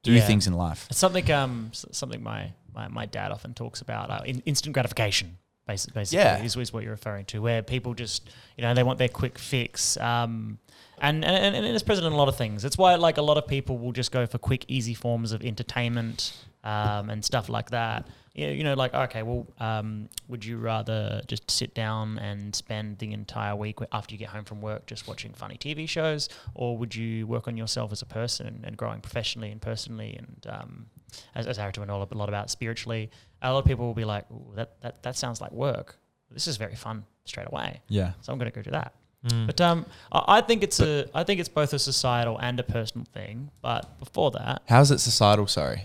[0.02, 0.20] do Yeah.
[0.26, 0.86] things in life.
[0.90, 5.38] It's something um something my, my, my dad often talks about uh, in, instant gratification.
[5.66, 6.42] Basically, basically Yeah.
[6.42, 9.38] is, is what you're referring to, where people just you know they want their quick
[9.38, 9.96] fix.
[9.96, 10.58] Um,
[10.98, 12.64] and, and, and it's present in a lot of things.
[12.64, 15.42] It's why like a lot of people will just go for quick, easy forms of
[15.42, 18.06] entertainment um, and stuff like that.
[18.34, 22.54] You know, you know, like okay, well, um, would you rather just sit down and
[22.54, 26.28] spend the entire week after you get home from work just watching funny TV shows,
[26.54, 30.46] or would you work on yourself as a person and growing professionally and personally and
[30.48, 30.86] um,
[31.34, 33.10] as, as Harry know a lot about spiritually?
[33.42, 34.24] A lot of people will be like,
[34.56, 35.96] that that that sounds like work.
[36.30, 38.12] This is very fun straight away, Yeah.
[38.20, 38.94] so I'm going to go do that.
[39.28, 39.46] Mm.
[39.46, 42.62] But um, I I think it's a I think it's both a societal and a
[42.62, 43.50] personal thing.
[43.62, 45.46] But before that, How's it societal?
[45.46, 45.84] Sorry.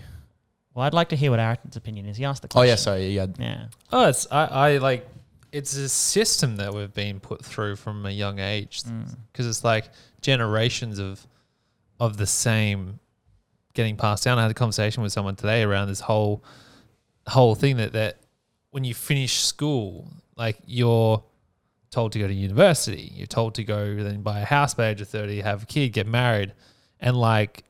[0.74, 2.16] well, I'd like to hear what Ayrton's opinion is.
[2.16, 2.66] He asked the question.
[2.66, 3.08] Oh yeah, sorry.
[3.10, 3.26] Yeah.
[3.38, 3.66] Yeah.
[3.92, 5.08] Oh, it's I, I like
[5.52, 9.16] it's a system that we've been put through from a young age Mm.
[9.32, 9.88] because it's like
[10.20, 11.26] generations of
[11.98, 12.98] of the same
[13.74, 14.38] getting passed down.
[14.38, 16.42] I had a conversation with someone today around this whole
[17.26, 18.16] whole thing that that
[18.70, 21.22] when you finish school, like you're
[21.90, 25.00] told to go to university, you're told to go then buy a house by age
[25.00, 26.52] of thirty, have a kid, get married,
[27.00, 27.64] and like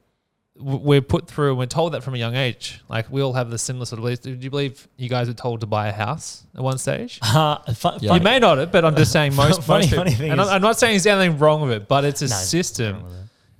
[0.63, 2.83] we're put through and we're told that from a young age.
[2.87, 4.21] Like we all have the similar sort of beliefs.
[4.21, 7.19] Do you believe you guys were told to buy a house at one stage?
[7.25, 8.15] Uh, fu- Yeah.
[8.15, 9.63] You may not have, but I'm just saying most.
[9.63, 11.71] Funny- most people- funny thing and I'm, is- I'm not saying there's anything wrong with
[11.73, 13.05] it, but it's a No, system,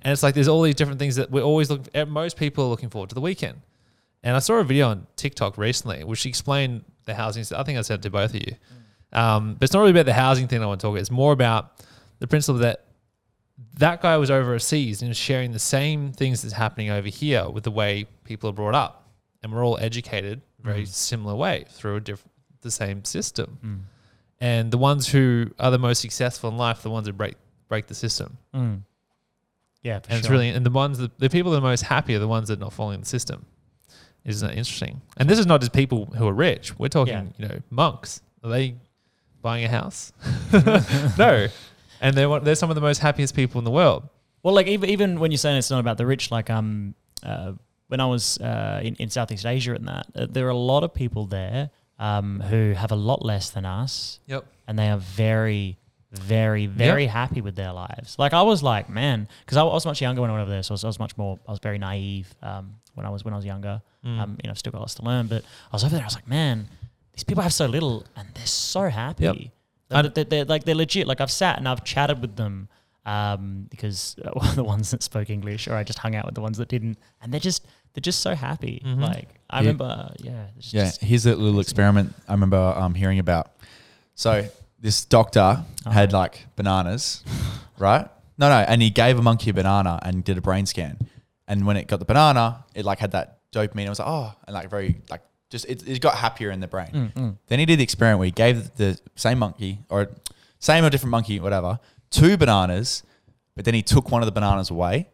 [0.01, 1.87] and it's like there's all these different things that we're always looking.
[1.93, 3.61] eh, Most people are looking forward to the weekend,
[4.23, 7.43] and I saw a video on TikTok recently which explained the housing.
[7.57, 8.55] I think I said it to both of you,
[9.13, 10.93] um, but it's not really about the housing thing I want to talk.
[10.93, 11.01] About.
[11.01, 11.83] It's more about
[12.19, 12.85] the principle that
[13.77, 17.71] that guy was overseas and sharing the same things that's happening over here with the
[17.71, 19.09] way people are brought up,
[19.43, 23.57] and we're all educated very similar way through a different, the same system.
[23.65, 23.79] Mm.
[24.39, 27.35] And the ones who are the most successful in life, the ones that break
[27.67, 28.37] break the system.
[29.83, 32.15] Yeah, for And it's really and the ones that the people that are most happy
[32.15, 33.45] are the ones that are not following the system.
[34.23, 35.01] Isn't that interesting?
[35.17, 36.77] And this is not just people who are rich.
[36.77, 37.23] We're talking, Yeah.
[37.37, 38.21] you know, monks.
[38.43, 38.75] Are they
[39.41, 40.13] buying a house?
[41.17, 41.47] no.
[41.99, 44.07] And they're they're some of the most happiest people in the world.
[44.43, 47.53] Well, like even even when you're saying it's not about the rich, like um, uh,
[47.87, 50.83] when I was uh, in in Southeast Asia and that, uh, there are a lot
[50.83, 54.45] of people there um who have a lot less than us, Yep.
[54.67, 55.77] and they are very,
[56.11, 58.17] very, very happy with their lives.
[58.19, 60.51] Like I was like, man, because I, I was much younger when I went over
[60.51, 63.09] there, so I was, I was much more, I was very naive um, when I
[63.09, 63.81] was when I was younger.
[64.05, 64.19] Mm.
[64.19, 66.03] Um, you know, I've still got lots to learn, but I was over there.
[66.03, 66.67] I was like, man,
[67.13, 69.23] these people have so little, and they're so happy.
[69.23, 69.35] Yep.
[69.89, 71.07] Like, they're, they're, like they're legit.
[71.07, 72.67] Like I've sat and I've chatted with them
[73.05, 76.41] um, because uh, the ones that spoke English, or I just hung out with the
[76.41, 78.81] ones that didn't, and they're just they're just so happy.
[78.85, 79.01] Mhm.
[79.01, 79.59] Like I Yeah.
[79.61, 83.51] remember, yeah, Yeah, here's a little experiment I remember um, hearing about.
[84.15, 84.47] So
[84.81, 86.17] this doctor had Oh.
[86.19, 87.23] like bananas,
[87.77, 88.07] right?
[88.37, 90.97] No, no, and he gave a monkey a banana and did a brain scan.
[91.47, 93.85] And when it got the banana, it like had that dopamine.
[93.85, 96.67] It was like, oh, and like very like just it, it got happier in the
[96.67, 96.87] brain.
[96.93, 97.37] Mm, mm.
[97.47, 100.09] Then he did the experiment where he gave the same monkey or
[100.59, 103.03] same or different monkey, whatever, two bananas,
[103.55, 105.09] but then he took one of the bananas away,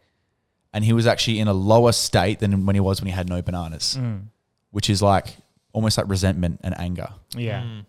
[0.73, 3.27] and he was actually in a lower state than when he was when he had
[3.27, 4.27] no bananas, Mm.
[4.71, 5.37] which is like
[5.73, 7.09] almost like resentment and anger.
[7.35, 7.81] yeah.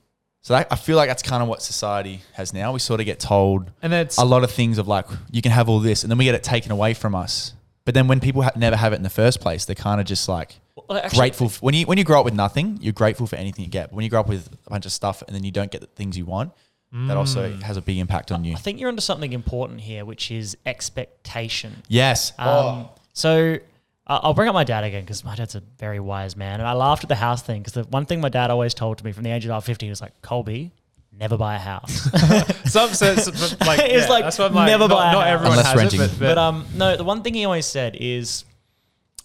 [0.49, 0.51] Mm.
[0.51, 2.73] So that, I feel like that's kind of what society has now.
[2.73, 5.53] We sort of get told And that's a lot of things of like you can
[5.53, 7.55] have all this, and then we get it taken away from us.
[7.85, 10.07] But then when people ha- never have it in the first place, they're kind of
[10.07, 12.79] just like Well, actually- grateful when you when you grow up with nothing.
[12.81, 13.91] You're grateful for anything you get.
[13.91, 15.81] But when you grow up with a bunch of stuff and then you don't get
[15.81, 16.53] the things you want,
[16.93, 18.55] that also has a big impact on you.
[18.55, 21.83] I think you're onto something important here, which is expectation.
[21.89, 22.33] Yes.
[22.39, 22.91] Um, Oh.
[23.13, 23.59] So
[24.09, 26.69] I- I'll bring up my dad again because my dad's a very wise man, and
[26.69, 29.05] I laughed at the house thing because the one thing my dad always told to
[29.05, 30.73] me from the age of 15 was like, Colby,
[31.13, 31.93] never buy a house.
[32.71, 35.25] Some sense, but like, It's yeah, like, that's what I'm never not, buy a not
[35.25, 35.33] house.
[35.35, 36.01] everyone Unless has renting.
[36.01, 38.45] it, but, But um, no, the one thing he always said is,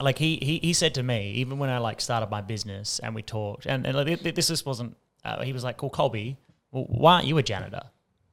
[0.02, 3.16] like he he, he said to me, even when I like started my business and
[3.16, 4.98] we talked, and, and like, thi- thi- this just wasn't.
[5.24, 6.36] Uh, he was like, "Cool, Colby,
[6.72, 7.84] well, why aren't you a janitor?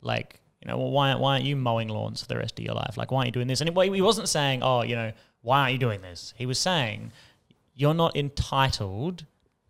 [0.00, 2.74] Like, you know, well, why why aren't you mowing lawns for the rest of your
[2.74, 2.96] life?
[2.96, 5.60] Like, why aren't you doing this?" And he, he wasn't saying, "Oh, you know, why
[5.60, 7.12] aren't you doing this?" He was saying,
[7.74, 9.26] "You're not entitled."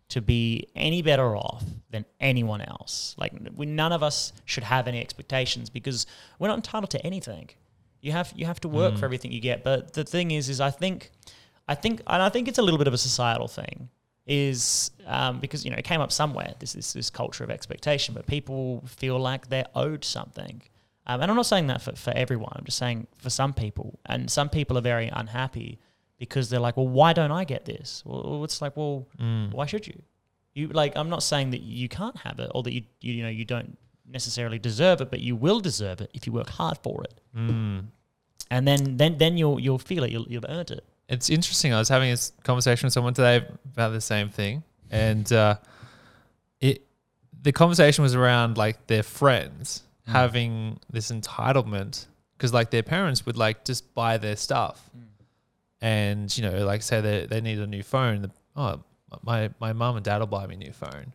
[0.09, 3.15] To be any better off than anyone else.
[3.17, 6.05] Like, we, none of us should have any expectations because
[6.37, 7.49] we're not entitled to anything.
[8.01, 9.63] You have you have to work for everything you get.
[9.63, 11.11] But the thing is, is I think,
[11.67, 13.87] I think, and I think it's a little bit of a societal thing,
[14.27, 16.55] is um, because you know it came up somewhere.
[16.59, 20.61] This this this culture of expectation, but people feel like they're owed something.
[21.07, 22.53] Um, and I'm not saying that for, for everyone.
[22.55, 25.79] I'm just saying for some people, and some people are very unhappy
[26.19, 28.03] because they're like, well, why don't I get this?
[28.05, 29.07] Well, it's like, well,
[29.51, 29.99] why should you?
[30.53, 33.23] You like, I'm not saying that you can't have it or that you you, you
[33.23, 36.77] know you don't necessarily deserve it, but you will deserve it if you work hard
[36.83, 37.85] for it Mm.
[38.51, 40.11] and then then then you'll you'll feel it.
[40.11, 40.83] You'll you've earned it.
[41.07, 41.73] It's interesting.
[41.73, 45.55] I was having a conversation with someone today about the same thing, and uh,
[46.59, 46.85] it
[47.41, 50.11] the conversation was around like their friends Mm.
[50.13, 55.03] having this entitlement because like their parents would like just buy their stuff, Mm.
[55.81, 58.23] and you know like say they they need a new phone.
[58.23, 58.79] The, oh,
[59.23, 61.13] my my mom and dad will buy me a new phone,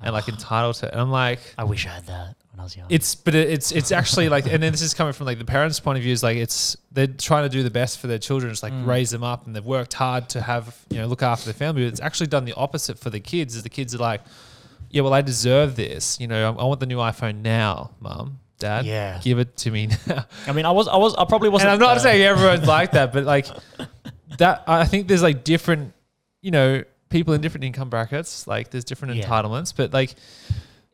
[0.00, 0.90] and like entitled to.
[0.90, 2.86] And I'm like, I wish I had that when I was young.
[2.90, 5.44] it's but it- it's it's actually like and then this is coming from like the
[5.44, 8.18] parents' point of view is like it's they're trying to do the best for their
[8.18, 11.22] children, it's like raise them up and they've worked hard to have you know look
[11.22, 11.82] after their family.
[11.84, 13.56] But it's actually done the opposite for the kids.
[13.56, 14.20] Is the kids are like,
[14.92, 16.20] yeah, well I deserve this.
[16.20, 18.86] You know, I, I want the new iPhone now, mum, dad.
[18.86, 19.18] Yeah.
[19.22, 20.24] give it to me now.
[20.46, 21.72] I mean, I was I was I probably wasn't.
[21.72, 23.46] And I'm not uh, saying everyone's like that, but like
[24.38, 25.92] that I think there's like different,
[26.42, 28.46] you know, people in different income brackets.
[28.46, 29.24] Like there's different Yeah.
[29.26, 30.14] entitlements, but like.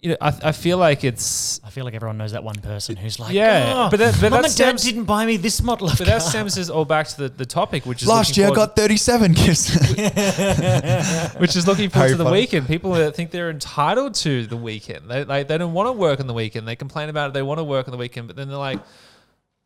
[0.01, 2.95] You know, I, I feel like it's I feel like everyone knows that one person
[2.95, 5.37] who's like, Yeah, "Oh, but that- but mum that and dad stems- didn't buy me
[5.37, 8.03] this model of But that car." stems us all back to the, the topic, which
[8.03, 9.71] is Last looking year I forward- got 37 gifts.
[11.41, 12.33] which is looking forward Harry to the Potter.
[12.33, 12.69] weekend.
[12.69, 15.11] People that think they're entitled to the weekend.
[15.11, 16.69] They like they don't want to work on the weekend.
[16.69, 17.35] They complain about it.
[17.35, 18.79] They want to work on the weekend, but then they're like,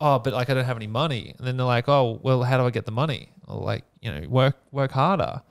[0.01, 1.35] oh, but like I don't have any money.
[1.37, 3.29] And then they're like, oh, well, how do I get the money?
[3.47, 5.43] Or like you know, work work harder.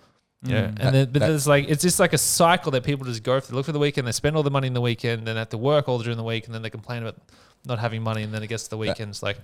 [0.44, 2.84] You know, and That- then but that- there's like it's just like a cycle that
[2.84, 3.54] people just go through.
[3.54, 5.50] They look for the weekend, they spend all the money in the weekend, then have
[5.50, 7.18] to work all during the week, and then they complain about
[7.66, 9.10] not having money, and then it gets to the weekend.
[9.12, 9.38] It's like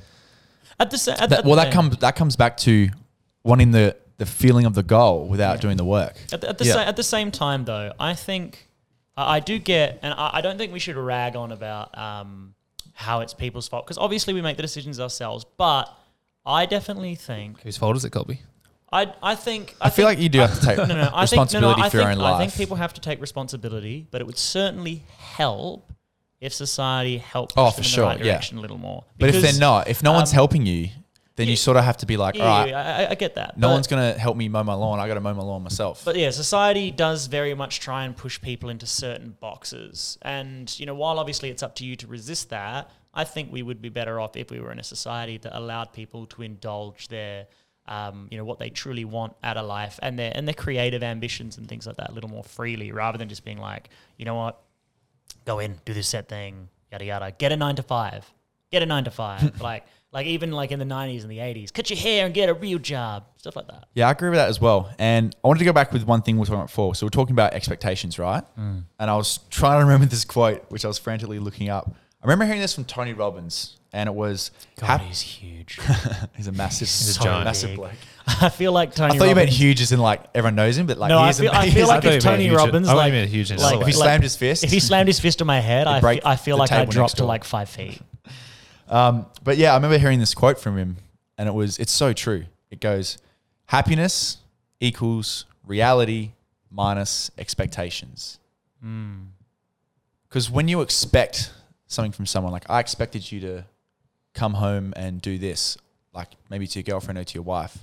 [0.79, 2.89] at the sa- at, That- at well, the- that comes that comes back to
[3.43, 6.15] wanting the the feeling of the goal without doing the work.
[6.33, 6.73] At the, at, the Yeah.
[6.73, 8.67] sa- at the same time, though, I think
[9.15, 12.55] I I do get, and I, I don't think we should rag on about um,
[12.93, 15.45] how it's people's fault because obviously we make the decisions ourselves.
[15.57, 15.95] But
[16.43, 18.41] I definitely think whose fault is it, Colby?
[18.91, 21.51] I I think I, feel like you do have to take no, no, I think,
[21.53, 24.21] no, no, responsibility for your think, own I think people have to take responsibility, but
[24.21, 25.91] it would certainly help
[26.39, 28.31] if society helped Oh, for sure, the right yeah.
[28.33, 29.03] direction a little more.
[29.19, 30.89] but if they're not, if no one's um, helping you,
[31.35, 33.35] then yeah, you sort of have to be like, yeah, all right, I, I get
[33.35, 33.57] that.
[33.57, 34.99] no one's gonna help me mow my lawn.
[34.99, 36.03] I got to mow my lawn myself.
[36.03, 40.17] But yeah, society does very much try and push people into certain boxes.
[40.23, 43.61] And, you know, while obviously it's up to you to resist that, I think we
[43.61, 47.07] would be better off if we were in a society that allowed people to indulge
[47.07, 47.47] their,
[47.87, 51.03] um, you know, what they truly want out of life and their and their creative
[51.03, 54.25] ambitions and things like that a little more freely, rather than just being like, you
[54.25, 54.59] know what,
[55.45, 58.31] go in, do this set thing, yada yada, get a nine to five,
[58.71, 59.85] get a nine to five, like.
[60.13, 62.53] Like even like in the '90s and the '80s, cut your hair and get a
[62.53, 63.87] real job, stuff like that.
[63.93, 64.89] Yeah, I agree with that as well.
[64.97, 66.95] And I wanted to go back with one thing we were talking about before.
[66.95, 68.43] So we're talking about expectations, right?
[68.57, 68.85] Mm.
[68.99, 71.93] And I was trying to remember this quote, which I was frantically looking up.
[72.21, 75.79] I remember hearing this from Tony Robbins, and it was, God, hap- he's huge.
[76.35, 77.45] he's a massive, He's a giant.
[77.45, 77.91] massive bloke.
[78.41, 79.13] I feel like Tony.
[79.15, 81.27] I thought you meant huge as in like everyone knows him, but like No, I
[81.27, 83.51] he's feel- I feel like I if Tony Robbins, I thought like- you meant huge
[83.51, 83.95] in like- if he ways.
[83.97, 86.57] slammed his fist, If he slammed his fist on my head, I, break I feel
[86.57, 88.01] like I table dropped to like five feet.
[88.89, 90.97] Um, but yeah, I remember hearing this quote from him,
[91.37, 92.45] and it was it's so true.
[92.71, 93.17] It goes,
[93.67, 94.37] "Happiness
[94.79, 96.31] equals reality
[96.71, 98.39] minus expectations."
[100.29, 101.51] Because when you expect
[101.87, 103.65] something from someone, like I expected you to
[104.33, 105.77] come home and do this,
[106.13, 107.77] like maybe to your girlfriend or to your wife,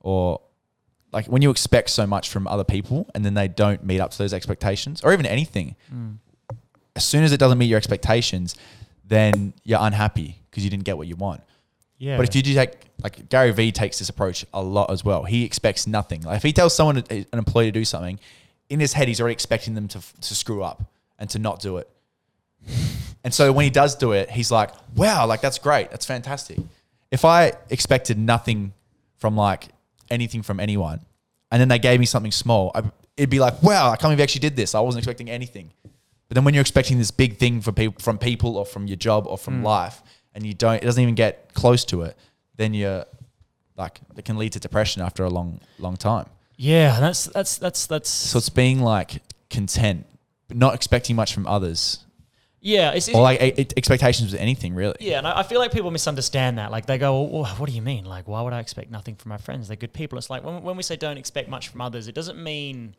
[0.00, 0.40] or
[1.12, 4.10] like when you expect so much from other people and then they don't meet up
[4.12, 6.16] to those expectations, or even anything, mm.
[6.96, 8.56] as soon as it doesn't meet your expectations,
[9.04, 11.42] then you're unhappy because you didn't get what you want.
[11.98, 12.16] Yeah.
[12.16, 15.24] But if you do take like Gary Vee takes this approach a lot as well.
[15.24, 16.22] He expects nothing.
[16.22, 18.18] Like if he tells someone uh, an employee to do something,
[18.70, 20.84] in his head he's already expecting them to to screw up
[21.18, 21.88] and to not do it.
[23.24, 25.90] And so when he does do it, he's like, "Wow, like that's great.
[25.90, 26.58] That's fantastic."
[27.10, 28.72] If I expected nothing
[29.18, 29.68] from like
[30.10, 31.00] anything from anyone,
[31.50, 32.82] and then they gave me something small, I,
[33.16, 34.74] it'd be like, "Wow, I can't believe you actually did this.
[34.74, 35.70] I wasn't expecting anything."
[36.28, 38.96] But then when you're expecting this big thing from people, from people, or from your
[38.96, 39.66] job, or from hmm.
[39.66, 40.02] life,
[40.34, 42.16] and you don't, it doesn't even get close to it,
[42.56, 43.04] then you're
[43.76, 46.26] like, it can lead to depression after a long, long time.
[46.56, 50.06] yeah, that's that's that's that's So it's being like content,
[50.48, 52.04] but not expecting much from others,
[52.62, 52.92] yeah.
[52.92, 54.96] It's, or like e- expectations with anything really.
[55.00, 56.70] Yeah, and I I feel like people misunderstand that.
[56.70, 58.04] Like they go, well, "What do you mean?
[58.06, 59.68] Like, why would I expect nothing from my friends?
[59.68, 62.14] They're good people." It's like when, when we say don't expect much from others, it
[62.14, 62.94] doesn't mean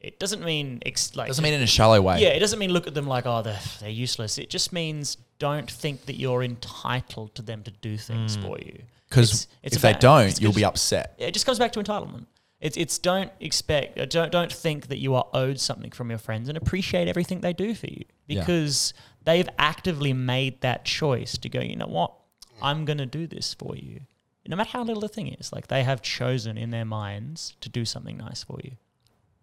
[0.00, 2.20] it doesn't mean ex- like Doesn't mean in a shallow way.
[2.20, 4.36] yeah, it doesn't mean look at them like oh they're they're useless.
[4.36, 8.82] It just means don't think that you're entitled to them to do things for you.
[9.08, 11.14] Because It's- it's if they don't, it's you'll be upset.
[11.18, 12.26] it just comes back to entitlement.
[12.60, 16.18] It's it's don't expect uh, don't don't think that you are owed something from your
[16.18, 18.40] friends and appreciate everything they do for you Yeah.
[18.40, 21.60] because they've actively made that choice to go.
[21.60, 22.12] You know what?
[22.62, 24.00] I'm gonna do this for you,
[24.46, 25.52] no matter how little the thing is.
[25.52, 28.72] Like they have chosen in their minds to do something nice for you,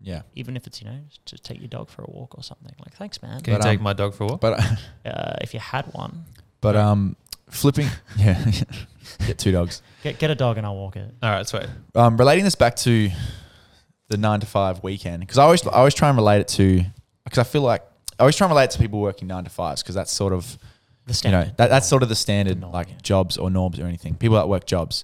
[0.02, 0.22] Yeah.
[0.36, 2.74] even if it's you know to take your dog for a walk or something.
[2.80, 3.42] Like thanks, man.
[3.42, 4.42] Can But, you take um, my dog for a walk?
[4.42, 4.60] But
[5.06, 6.26] Uh, if you had one,
[6.62, 7.16] but um,
[7.50, 7.88] flipping.
[8.18, 8.44] Yeah.
[9.28, 9.82] Get two dogs.
[10.04, 11.14] get get a dog and I'll walk it.
[11.22, 11.66] All right, sweet.
[11.96, 13.10] Um, relating this back to
[14.10, 16.84] the nine to five weekend because I always I always try and relate it to
[17.26, 17.84] because I feel like
[18.22, 20.46] I always try and relate to people working nine to fives because that's sort of
[21.08, 21.48] The you standard.
[21.48, 22.96] know that, that's sort of the standard norm, like yeah.
[23.02, 25.04] jobs or norms or anything people that work jobs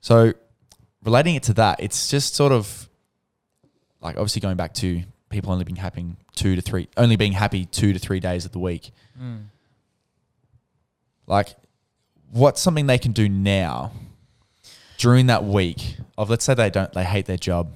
[0.00, 0.32] so
[1.04, 2.88] relating it to that it's just sort of
[4.00, 7.64] like obviously going back to people only being happy two to three only being happy
[7.66, 9.46] two to three days of the week Mm.
[11.26, 11.54] like
[12.30, 13.92] what's something they can do now
[14.98, 17.72] during that week of let's say they don't they hate their job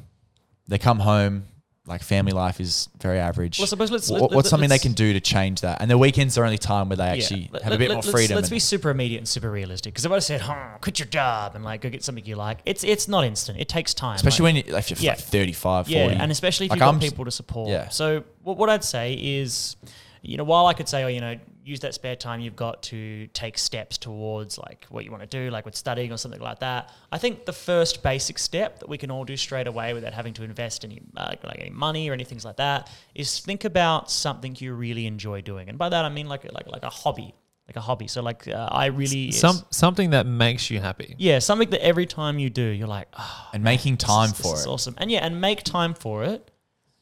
[0.69, 1.45] they come home
[1.87, 4.93] like family life is very average Well, suppose let's- Wha- let- what's something they can
[4.95, 7.73] do to change that and the weekends are only time where they actually Let- have
[7.75, 9.93] a bit let- more let's- freedom Let's be super immediate and super realistic.
[9.93, 12.61] Because if I said, huh, quit your job and like go get something you like,
[12.65, 13.61] it's it's not instant.
[13.61, 14.17] It takes time.
[14.17, 15.17] especially like, when you, like, if you're Yeah.
[15.19, 17.69] like 35 yeah, and especially if Like, you've got I'm- people to support.
[17.69, 17.89] yeah.
[17.91, 19.77] So what, what I'd say is,
[20.23, 22.83] you know, while I could say, oh, you know, use that spare time you've got
[22.85, 26.41] to take steps towards like what you want to do, like with studying or something
[26.41, 26.91] like that.
[27.11, 30.35] I think the first basic step that we can all do straight away without having
[30.35, 34.55] to invest any uh, like any money or anything like that is think about something
[34.59, 37.35] you really enjoy doing, and by that I mean like like like a hobby,
[37.67, 38.09] like a hobby.
[38.09, 41.15] So like uh, I really Some something that makes you happy.
[41.19, 44.47] yeah something that every time you do you're like oh, and making time is- this
[44.47, 46.51] for is it awesome and yeah and make time for it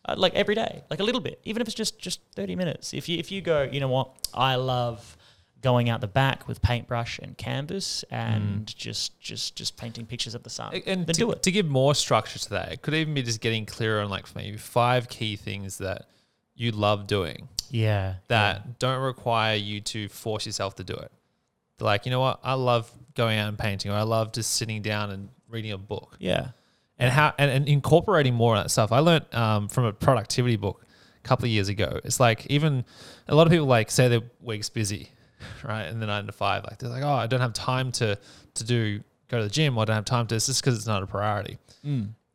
[0.06, 2.92] uh, like every day like a little bit even if it's just just 30 minutes
[2.92, 5.16] if you if you go you know what i love
[5.62, 10.42] going out the back with paintbrush and canvas and just just just painting pictures of
[10.42, 12.94] the sun And then to, do it to give more structure to that, it could
[12.94, 16.06] even be just getting clearer on like maybe five key things that
[16.56, 21.12] you love doing yeah that don't require you to force yourself to do it.
[21.80, 22.38] Like, you know what?
[22.44, 25.78] I love going out and painting, or I love just sitting down and reading a
[25.78, 26.16] book.
[26.18, 26.48] yeah
[27.02, 28.92] and how and, and incorporating more of that stuff.
[28.92, 30.86] I learned um, from a productivity book
[31.18, 31.98] a couple of years ago.
[32.04, 32.84] It's like even
[33.26, 35.10] a lot of people like say their week's busy,
[35.64, 35.82] right?
[35.82, 38.16] And then nine to five, like they're like, oh, I don't have time to
[38.54, 39.76] to do go to the gym.
[39.76, 40.36] Or I don't have time to.
[40.36, 41.58] It's just because it's not a priority,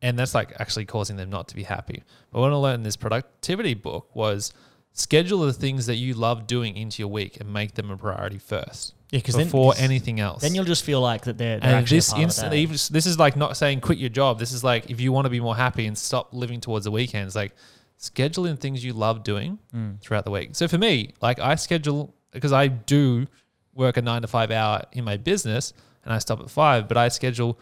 [0.02, 2.02] and that's like actually causing them not to be happy.
[2.30, 4.52] But what I learned in this productivity book was
[4.92, 8.38] schedule the things that you love doing into your week and make them a priority
[8.38, 8.92] first.
[9.10, 11.76] Yeah, 'cause then- before 'cause anything else, then you'll just feel like that they're, they're
[11.78, 12.12] and this
[12.50, 12.52] that.
[12.54, 14.38] even- this is like not saying quit your job.
[14.38, 16.90] This is like if you want to be more happy and stop living towards the
[16.90, 17.54] weekends, like
[17.96, 20.00] schedule in things you love doing Mm.
[20.00, 20.50] throughout the week.
[20.54, 23.26] So for me, like I schedule because I do
[23.74, 25.72] work a nine to five hour in my business
[26.04, 27.58] and I stop at five, but I schedule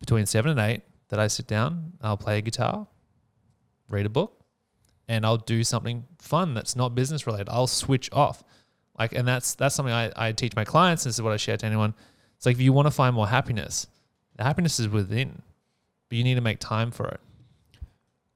[0.00, 2.86] between seven and eight that I sit down, I'll play a guitar,
[3.88, 4.42] read a book,
[5.08, 7.48] and I'll do something fun that's not business related.
[7.50, 8.42] I'll switch off.
[8.98, 11.04] Like, and that's that's something I, I teach my clients.
[11.04, 11.94] This is what I share to anyone.
[12.36, 13.86] It's like if you want to find more happiness,
[14.36, 15.42] the happiness is within,
[16.08, 17.20] but you need to make time for it.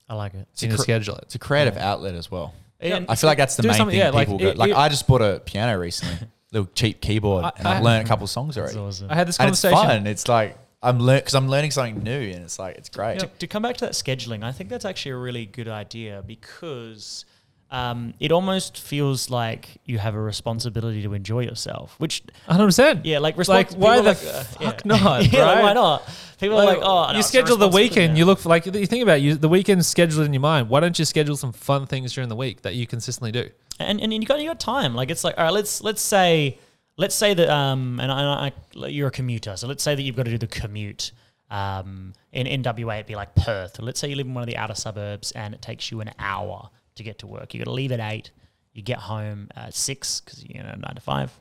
[0.09, 0.49] I like it.
[0.55, 1.25] So you need to schedule it.
[1.25, 3.91] it's a creative outlet as well And I feel like that's the Do main thing
[3.91, 4.49] yeah, like, people go.
[4.49, 7.77] it- Like it- I just bought a piano recently, little cheap keyboard, I- and I-
[7.77, 8.89] I've learned a couple songs That's already.
[8.89, 9.07] awesome.
[9.11, 9.79] I had this conversation.
[9.79, 10.39] And it's fun.
[10.41, 13.21] It's like I'm learn because I'm learning something new, and it's like it's great.
[13.21, 16.25] to, to come back to that scheduling, I think that's actually a really good idea
[16.27, 17.25] because
[17.71, 21.95] um, it almost feels like you have a responsibility to enjoy yourself.
[21.99, 23.03] Which, 100%.
[23.05, 24.97] yeah, like, respons- Like, why the like, uh, fuck yeah.
[24.97, 26.09] not, yeah, like, why not?
[26.39, 28.15] People are like, oh, no, you schedule the weekend.
[28.15, 28.19] now.
[28.19, 30.71] You look for, like you think about it, you the weekend's scheduled in your mind.
[30.71, 33.51] Why don't you schedule some fun things during the week that you consistently do?
[33.81, 34.95] and and you got you got time.
[34.95, 36.59] Like it's like all right, let's let's say
[36.97, 40.17] let's say that um, and I, I, you're a commuter, so let's say that you've
[40.17, 41.13] got to do the commute.
[41.51, 43.81] Um, in in WA, it'd be like Perth.
[43.81, 46.13] Let's say you live in one of the outer suburbs, and it takes you an
[46.19, 46.71] hour
[47.01, 47.53] to get to work.
[47.53, 48.31] You got to leave at eight.
[48.73, 51.33] You get home at six because you know nine to five.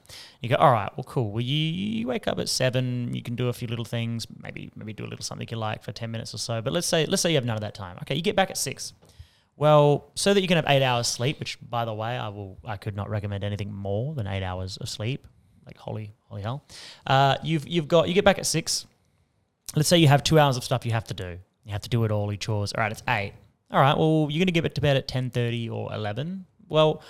[0.42, 1.32] You go, all right, well, cool.
[1.32, 3.14] Well, you, you wake up at seven.
[3.14, 4.26] You can do a few little things.
[4.42, 6.62] Maybe maybe do a little something you like for ten minutes or so.
[6.62, 7.98] But let's say let's say you have none of that time.
[8.02, 8.94] Okay, you get back at six.
[9.58, 12.58] Well, so that you can have eight hours sleep, which by the way, I will
[12.66, 15.28] I could not recommend anything more than eight hours of sleep.
[15.68, 16.64] Like holy holy hell.
[17.06, 18.88] Uh, you've you've got you get back at six.
[19.76, 21.38] Let's say you have two hours of stuff you have to do.
[21.64, 22.74] You have to do it all, your chores.
[22.74, 23.34] All right, it's eight.
[23.72, 26.46] All right, well, you're going to get it to bed at 10.30 or 11.
[26.68, 27.04] Well,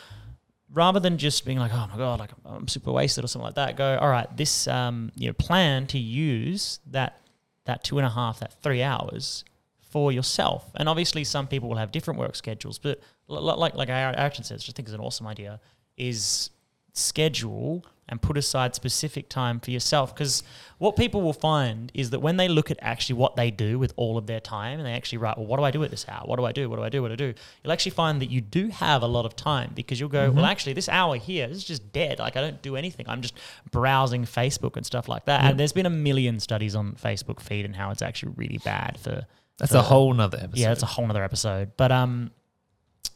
[0.72, 3.56] rather than just being like, oh my God, like I'm super wasted or something like
[3.56, 7.22] that, go, all right, this, um, you know, plan to use that,
[7.66, 9.46] that two and a half, that three hours
[9.90, 10.70] for yourself.
[10.76, 14.70] And obviously some people will have different work schedules, but like, like Action says, which
[14.70, 15.60] I think is an awesome idea,
[15.98, 16.50] is
[16.94, 20.14] schedule and put aside specific time for yourself.
[20.14, 20.44] Because
[20.80, 23.94] what people will find is that when they look at actually what they do with
[23.96, 26.06] all of their time and they actually write, well, what do I do at this
[26.10, 26.24] hour?
[26.26, 26.70] What do I do?
[26.70, 27.04] What do I do?
[27.04, 27.34] What do I do?
[27.64, 30.38] You'll actually find that you do have a lot of time because you'll go, mm-hmm.
[30.38, 32.18] well, actually, this hour here is just dead.
[32.18, 33.06] Like, I don't do anything.
[33.08, 33.36] I'm just
[33.70, 35.44] browsing Facebook and stuff like that.
[35.44, 35.52] Yep.
[35.52, 39.00] And there's been a million studies on Facebook feed and how it's actually really bad
[39.00, 39.26] for.
[39.60, 40.58] That's for, a whole nother episode.
[40.58, 41.74] Yeah, that's a whole nother episode.
[41.78, 42.32] But um,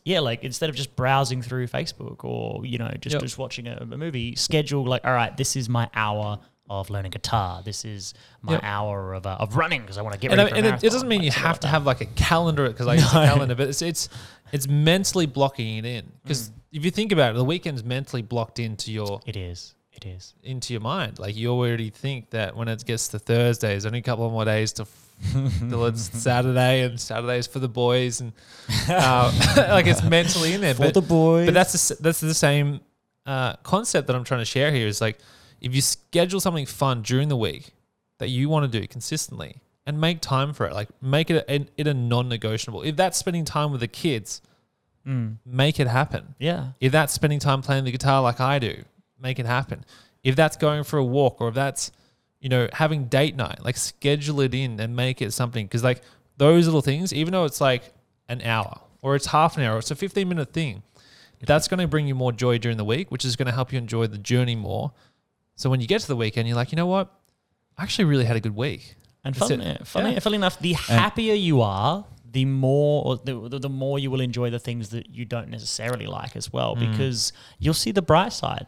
[0.05, 3.21] yeah, like instead of just browsing through Facebook or you know just Yep.
[3.21, 6.39] just watching a, a movie, schedule like all right, this is my hour
[6.69, 7.61] of learning guitar.
[7.63, 8.61] This is my Yep.
[8.63, 10.83] hour of uh, of running because I want to get and, ready I- and it,
[10.83, 11.67] it doesn't mean like you have like to that.
[11.71, 14.09] have like a calendar because I use a calendar, but it's it's
[14.51, 16.53] it's mentally blocking it in because Mm.
[16.73, 19.75] if you think about it, the weekend's mentally blocked into your It is.
[19.91, 20.33] It is.
[20.41, 21.19] into your mind.
[21.19, 24.31] Like you already think that when it gets to Thursday, there's only a couple of
[24.31, 24.85] more days to
[25.21, 28.33] it's Saturday, and Saturday's for the boys, and
[28.89, 29.31] uh,
[29.69, 30.73] like it's mentally in there.
[30.73, 31.45] For but, the boys.
[31.45, 32.81] but that's the, that's the same
[33.25, 34.87] uh, concept that I'm trying to share here.
[34.87, 35.17] Is like
[35.61, 37.73] if you schedule something fun during the week
[38.19, 41.65] that you want to do consistently and make time for it, like make it a,
[41.77, 42.83] it a non-negotiable.
[42.83, 44.41] If that's spending time with the kids,
[45.05, 45.35] Mm.
[45.45, 46.33] make it happen.
[46.39, 46.67] Yeah.
[46.79, 48.83] If that's spending time playing the guitar like I do,
[49.19, 49.83] make it happen.
[50.23, 51.91] If that's going for a walk or if that's,
[52.43, 55.67] you know, having date night, like schedule it in and make it something.
[55.67, 56.01] Cause like
[56.37, 57.91] those little things, even though it's like
[58.29, 60.83] an hour or it's half an hour, it's a 15 minute thing,
[61.45, 63.71] that's going to bring you more joy during the week, which is going to help
[63.73, 64.91] you enjoy the journey more.
[65.55, 67.11] So when you get to the weekend, you're like, you know what?
[67.77, 68.95] I actually really had a good week.
[69.25, 70.19] And fun, funny, Yeah.
[70.19, 74.21] funny enough, the happier you are, the more or the, the- the more you will
[74.21, 76.91] enjoy the things that you don't necessarily like as well, Mm.
[76.91, 78.67] because you'll see the bright side.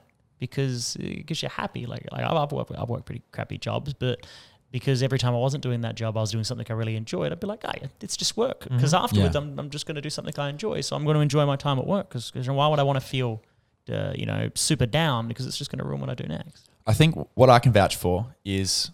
[0.49, 1.85] Because because you're happy.
[1.85, 4.25] Like, like I've, I've worked I've worked pretty crappy jobs, but
[4.71, 7.31] because every time I wasn't doing that job, I was doing something I really enjoyed.
[7.31, 8.75] I'd be like, "Hey, it's just work." Mm-hmm.
[8.75, 9.41] Because afterwards, Yeah.
[9.41, 10.81] I'm, I'm just going to do something I enjoy.
[10.81, 12.09] So I'm going to enjoy my time at work.
[12.09, 13.41] Because why would I want to feel,
[13.89, 15.27] uh, you know, super down?
[15.27, 16.69] Because it's just going to ruin what I do next.
[16.85, 18.91] I think what I can vouch for is,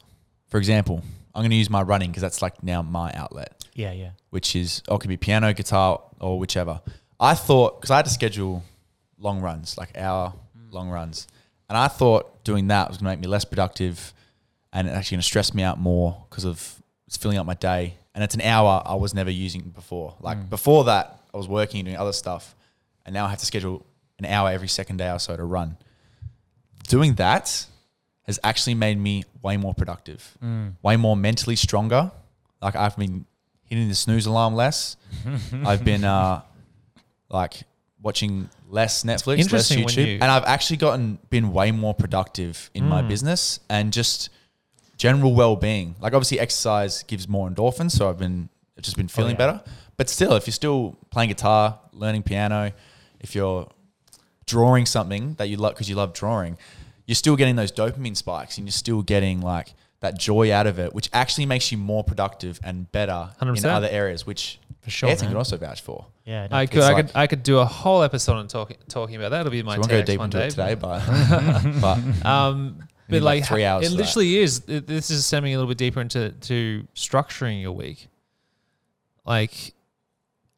[0.48, 1.02] for example,
[1.34, 4.12] I'm going to use my running because that's like now my outlet, Yeah, yeah.
[4.30, 6.82] which is, or it could be piano, guitar, or whichever.
[7.20, 8.64] I thought, because I had to schedule
[9.18, 10.34] long runs, like hour
[10.70, 11.28] long runs.
[11.72, 14.14] And I thought doing that was going to make me less productive
[14.74, 17.54] and it's actually going to stress me out more because of it's filling up my
[17.54, 17.94] day.
[18.14, 20.16] And it's an hour I was never using before.
[20.20, 22.58] Like before that, I was working and doing other stuff.
[23.06, 23.86] And now I have to schedule
[24.20, 25.78] an hour every second day or so to run.
[26.90, 27.66] Doing that
[28.24, 30.38] has actually made me way more productive,
[30.84, 32.12] way more mentally stronger.
[32.62, 33.26] Like I've been
[33.64, 34.98] hitting the snooze alarm less.
[35.66, 36.42] I've been uh,
[37.30, 37.64] like
[38.02, 42.88] watching less Netflix, less YouTube, you- and I've actually gotten been way more productive in
[42.88, 44.30] my business and just
[44.98, 45.96] general well being.
[46.00, 49.38] Like obviously, exercise gives more endorphins, so I've been I've just been feeling yeah.
[49.38, 49.62] better.
[49.98, 52.72] But still, if you're still playing guitar, learning piano,
[53.20, 53.68] if you're
[54.46, 56.58] drawing something that you love because you love drawing,
[57.06, 60.80] you're still getting those dopamine spikes and you're still getting like that joy out of
[60.80, 63.66] it, which actually makes you more productive and better in 100%.
[63.66, 65.32] other areas, which For sure, Anthony man.
[65.34, 66.08] can also vouch for.
[66.26, 68.78] Yeah, no, I could, I like- could, I could do a whole episode on talking
[68.90, 69.42] talking about that.
[69.42, 70.48] It'll be my So we won't go TEDx deep one into day.
[70.48, 74.64] it today, but, but Um, but like like, three hours It literally is.
[74.68, 78.08] It- This is stemming a little bit deeper into to structuring your week.
[79.26, 79.74] Like,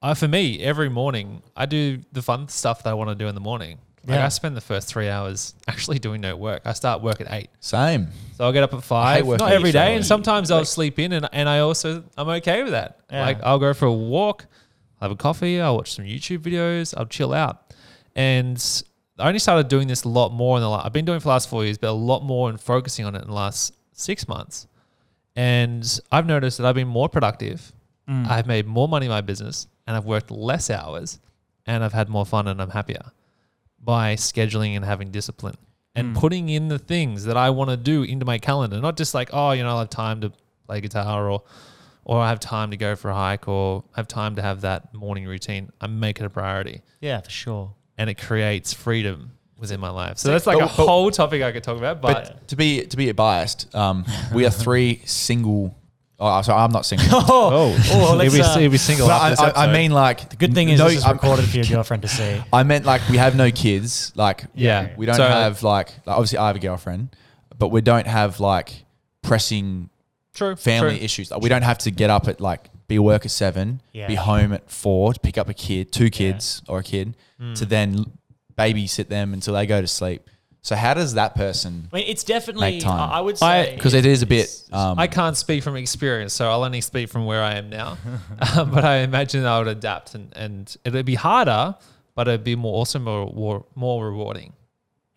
[0.02, 3.28] I for me, every morning I do the fun stuff that I want to do
[3.28, 3.80] in the morning.
[4.06, 4.26] Like Yeah.
[4.26, 6.62] I spend the first three hours actually doing no work.
[6.66, 8.10] I start work at eight, same.
[8.38, 9.26] so I'll get up at five.
[9.26, 12.64] working Not every day, and sometimes I'll sleep in, and and I also I'm okay
[12.64, 13.00] with that.
[13.12, 13.26] Yeah.
[13.26, 14.46] Like I'll go for a walk,
[15.00, 17.74] I'll have a coffee, I'll watch some YouTube videos, I'll chill out,
[18.16, 18.62] and
[19.18, 20.86] I only started doing this a lot more in the last.
[20.86, 23.06] I've been doing it for the last four years, but a lot more and focusing
[23.06, 24.68] on it in the last six months.
[25.36, 27.72] And I've noticed that I've been more productive.
[28.10, 28.28] Mm.
[28.28, 31.20] I've made more money in my business, and I've worked less hours,
[31.66, 33.12] and I've had more fun, and I'm happier
[33.84, 35.56] by scheduling and having discipline.
[35.96, 39.14] and putting in the things that I want to do into my calendar, not just
[39.14, 40.32] like, oh, you know, I'll have time to
[40.66, 41.44] play guitar or
[42.06, 44.94] or I have time to go for a hike or have time to have that
[44.94, 45.72] morning routine.
[45.80, 47.74] I make it a priority Yeah, for sure.
[47.98, 50.18] and it creates freedom within my life.
[50.18, 52.56] So that's like but- a but- whole topic I could talk about, but, But to
[52.56, 54.04] be to be biased, um,
[54.34, 55.78] we are three single.
[56.20, 57.08] Oh, sorry, I'm not single.
[57.12, 59.74] Oh, oh, let's, he'll, be, uh, he'll be single But after I, this I, I
[59.74, 62.42] mean, like the good thing is no, this is recorded for your girlfriend to see.
[62.54, 64.12] I meant like we have no kids.
[64.16, 64.90] Like Yeah.
[64.96, 67.16] we don't So- have like, like obviously I have a girlfriend,
[67.58, 68.86] but we don't have like
[69.22, 69.90] pressing
[70.34, 71.06] true family true.
[71.06, 71.32] issues.
[71.32, 74.08] Like we don't have to get up at like be at work at seven, Yeah.
[74.08, 77.54] be home at four to pick up a kid, two kids or a kid, Hmm.
[77.56, 78.06] to then
[78.58, 80.30] babysit them until they go to sleep.
[80.66, 81.90] So how does that person?
[81.92, 82.72] I mean, it's definitely.
[82.72, 83.00] Make time.
[83.12, 84.48] I I would say Because it is a bit.
[84.72, 87.98] Um, I can't speak from experience, so I'll only speak from where I am now.
[88.58, 91.76] um, but I imagine I would adapt, and, and it'd be harder,
[92.16, 94.54] but it'd be more also more more, more rewarding.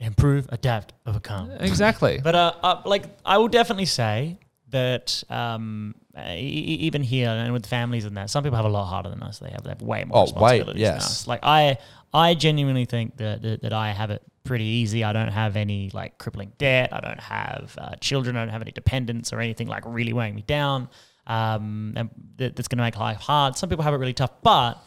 [0.00, 1.50] improve, adapt, overcome.
[1.60, 2.20] Exactly.
[2.24, 4.38] But uh, uh, like I will definitely say
[4.70, 5.94] that um,
[6.36, 9.38] even here and with families and that, some people have a lot harder than us.
[9.38, 10.26] They have, they have way more Oh, way,
[10.58, 11.04] responsibilities than yes.
[11.06, 11.26] us.
[11.28, 11.78] Like I,
[12.12, 15.04] I genuinely think that, that that I have it pretty easy.
[15.04, 16.92] I don't have any like crippling debt.
[16.92, 18.36] I don't have uh, children.
[18.36, 20.88] I don't have any dependents or anything like really weighing me down.
[21.26, 23.56] Um, and that, that's going to make life hard.
[23.56, 24.78] Some people have it really tough, but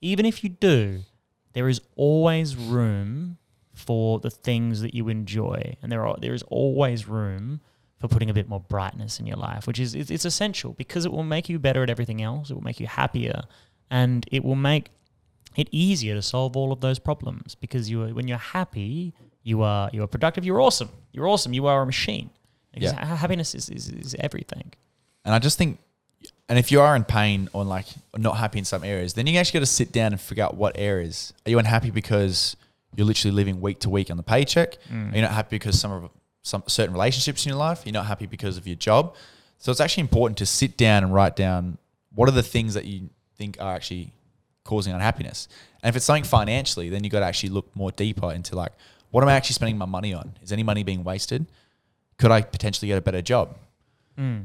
[0.00, 1.00] even if you do,
[1.54, 3.36] there is always room
[3.74, 7.60] for the things that you enjoy, and there are there is always room
[7.98, 11.04] for putting a bit more brightness in your life, which is it's, it's essential because
[11.04, 12.50] it will make you better at everything else.
[12.50, 13.42] It will make you happier,
[13.90, 14.90] and it will make
[15.58, 19.62] it easier to solve all of those problems because you are, when you're happy, you
[19.62, 20.44] are you are productive.
[20.44, 20.88] You're awesome.
[21.12, 21.52] You're awesome.
[21.52, 22.30] You are a machine.
[22.72, 23.16] Because Yeah.
[23.16, 24.72] happiness is, is, is everything.
[25.24, 25.78] And I just think,
[26.48, 27.86] and if you are in pain or like
[28.16, 30.54] not happy in some areas, then you actually got to sit down and figure out
[30.56, 31.32] what areas.
[31.44, 32.56] Are you unhappy because
[32.96, 34.78] you're literally living week to week on the paycheck?
[34.90, 35.12] Mm.
[35.12, 36.10] Are you not happy because some of
[36.42, 37.82] some certain relationships in your life?
[37.84, 39.14] You're not happy because of your job.
[39.58, 41.78] So it's actually important to sit down and write down
[42.14, 44.12] what are the things that you think are actually
[44.72, 45.48] causing unhappiness.
[45.82, 48.72] And if it's something financially, then you got to actually look more deeper into like,
[49.10, 50.26] what am I actually spending my money on?
[50.42, 51.46] Is any money being wasted?
[52.18, 53.56] Could I potentially get a better job?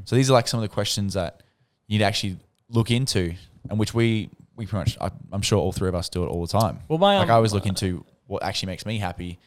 [0.04, 1.42] So these are like some of the questions that
[1.86, 2.36] you need to actually
[2.68, 3.34] look into,
[3.68, 6.28] and which we we pretty much I, I'm sure all three of us do it
[6.28, 6.78] all the time.
[6.88, 9.38] Well, my, like um, I always look into what actually makes me happy,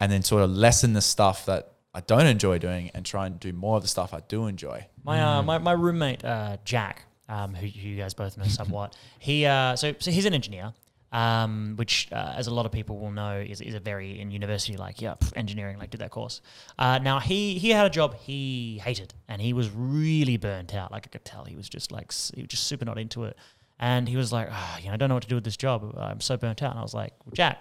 [0.00, 3.38] and then sort of lessen the stuff that I don't enjoy doing, and try and
[3.38, 4.86] do more of the stuff I do enjoy.
[5.04, 8.96] My uh, my, my roommate uh, Jack, um, who, who you guys both know somewhat,
[9.18, 10.72] he uh, so so he's an engineer,
[11.12, 14.30] um, which uh, as a lot of people will know is, is a very in
[14.30, 16.40] university like yeah pff, engineering like did that course.
[16.78, 20.92] Uh, now he he had a job he hated and he was really burnt out.
[20.92, 23.36] Like I could tell he was just like he was just super not into it,
[23.78, 25.56] and he was like oh, you know I don't know what to do with this
[25.56, 25.94] job.
[25.96, 26.70] I'm so burnt out.
[26.70, 27.58] And I was like well, Jack,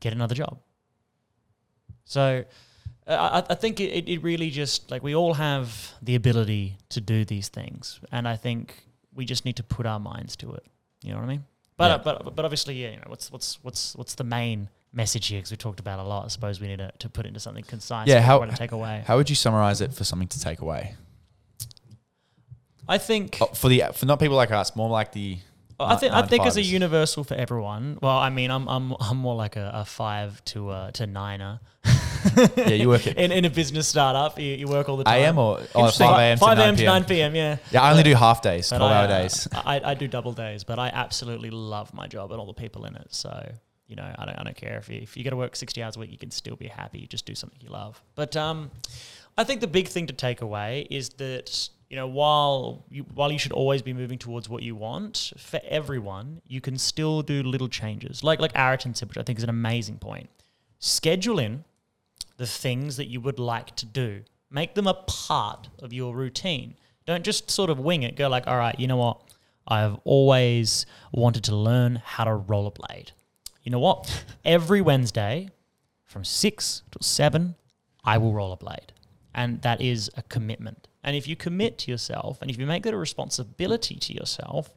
[0.00, 0.58] get another job.
[2.04, 2.44] So
[3.06, 7.24] I, I think it, it- really just like we all have the ability to do
[7.24, 10.64] these things, and I think we just need to put our minds to it.
[11.02, 11.44] You know what I mean?
[11.76, 11.94] But Yeah.
[12.12, 12.90] uh, but but obviously, yeah.
[12.90, 15.38] You know, what's what's what's what's the main message here?
[15.38, 16.24] Because we talked about a lot.
[16.24, 18.08] I suppose we need to, to put it into something concise.
[18.08, 19.02] Yeah, how- to take away.
[19.06, 20.94] How would you summarize it for something to take away?
[22.88, 25.38] I think Oh, for the for not people like us, more like the.
[25.80, 27.98] I think I think it's a universal for everyone.
[28.00, 31.60] Well, I mean, I'm I'm I'm more like a, a five to a to niner.
[32.56, 34.38] Yeah, you work at in, in a business startup.
[34.38, 35.14] You, you work all the time.
[35.14, 36.08] AM or oh, Interesting.
[36.08, 36.38] 5 a.m.
[36.38, 36.76] to 5 9 a.m.
[36.76, 37.34] to 9 p.m.
[37.34, 37.56] Yeah.
[37.70, 39.48] Yeah, I only do half days, but 12 I, hour uh, days.
[39.52, 42.84] I, I do double days, but I absolutely love my job and all the people
[42.86, 43.14] in it.
[43.14, 43.52] So
[43.86, 45.82] you know, I don't, I don't care if you, if you got to work sixty
[45.82, 47.06] hours a week, you can still be happy.
[47.06, 48.02] Just do something you love.
[48.14, 48.70] But um,
[49.36, 53.30] I think the big thing to take away is that you know while you while
[53.30, 57.42] you should always be moving towards what you want for everyone, you can still do
[57.42, 58.24] little changes.
[58.24, 60.30] Like like Ariton said, which I think is an amazing point.
[60.78, 61.64] Schedule in
[62.36, 64.22] the things that you would like to do.
[64.50, 66.76] Make them a part of your routine.
[67.06, 68.16] Don't just sort of wing it.
[68.16, 69.20] Go like, all right, you know what?
[69.66, 73.10] I've always wanted to learn how to rollerblade.
[73.62, 74.24] You know what?
[74.44, 75.48] Every Wednesday
[76.04, 77.56] from six to seven,
[78.04, 78.90] I will rollerblade.
[79.34, 80.86] And that is a commitment.
[81.02, 84.70] And if you commit to yourself and if you make that a responsibility to yourself,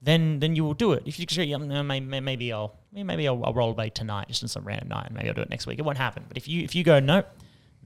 [0.00, 1.02] then then you will do it.
[1.06, 4.42] If you say, yeah, no, may- may- maybe I'll maybe I'll, I'll rollerblade tonight, just
[4.42, 5.78] on some random night, and maybe I'll do it next week.
[5.78, 6.24] It won't happen.
[6.28, 7.24] But if you if you go, no,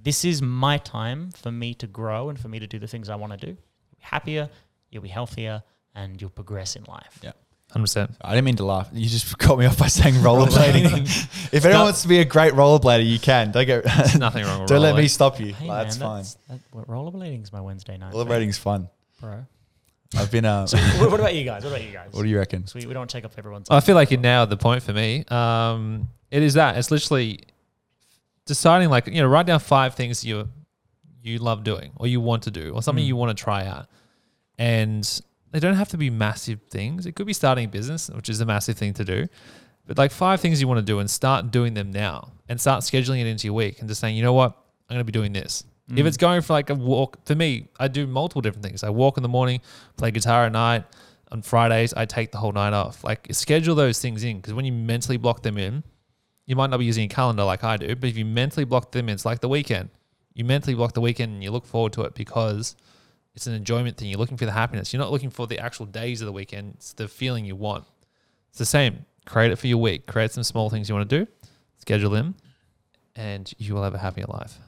[0.01, 3.09] this is my time for me to grow and for me to do the things
[3.09, 3.53] I want to do.
[3.53, 4.51] You'll be happier,
[4.91, 5.63] you'll be healthier,
[5.95, 7.19] and you'll progress in life.
[7.23, 7.33] Yeah.
[7.71, 8.11] Hundred percent.
[8.21, 8.91] I didn't mean to laugh.
[8.93, 11.07] You just cut me off by saying rollerblading.
[11.55, 13.51] if anyone wants to be a great rollerblader, you can.
[13.53, 13.81] Don't go.
[13.81, 15.55] There's nothing wrong with Don't let me stop you.
[15.55, 16.19] Hey, Like, that's man, fine.
[16.19, 18.13] that's, that, what, rollerblading's my Wednesday night.
[18.13, 18.91] Rollerblading's fun.
[19.21, 19.47] bro.
[20.17, 20.45] I've been.
[20.45, 20.67] Uh,
[20.99, 21.65] what, what about you guys?
[21.65, 22.09] What about you guys?
[22.13, 22.67] what do you reckon?
[22.67, 23.69] So we, we don't take up everyone's.
[23.71, 25.25] I feel like you nailed the point for me.
[25.29, 27.41] Um, it is that it's literally
[28.47, 30.49] deciding like you know write down five things you
[31.23, 33.09] you love doing or you want to do or something Mm.
[33.09, 33.87] you want to try out,
[34.59, 37.07] and they don't have to be massive things.
[37.07, 39.29] It could be starting a business, which is a massive thing to do.
[39.87, 42.83] But like five things you want to do and start doing them now and start
[42.83, 44.53] scheduling it into your week and just saying, you know what,
[44.89, 45.65] I'm going to be doing this.
[45.91, 45.99] Mm.
[45.99, 48.83] If it's going for like a walk, for me, I do multiple different things.
[48.83, 49.61] I walk in the morning,
[49.97, 50.85] play guitar at night.
[51.30, 53.03] On Fridays, I take the whole night off.
[53.05, 55.83] Like schedule those things in because when you mentally block them in,
[56.47, 58.93] you might not be using a calendar like I do, but if you mentally block
[58.93, 59.89] them in, it's like the weekend.
[60.35, 62.76] You mentally block the weekend and you look forward to it because
[63.35, 64.09] it's an enjoyment thing.
[64.09, 64.93] You're looking for the happiness.
[64.93, 66.74] You're not looking for the actual days of the weekend.
[66.74, 67.85] It's the feeling you want.
[68.51, 69.07] It's the same.
[69.24, 70.07] Create it for your week.
[70.07, 71.30] Create some small things you want to do.
[71.78, 72.35] Schedule them,
[73.16, 74.59] and you will have a happier life.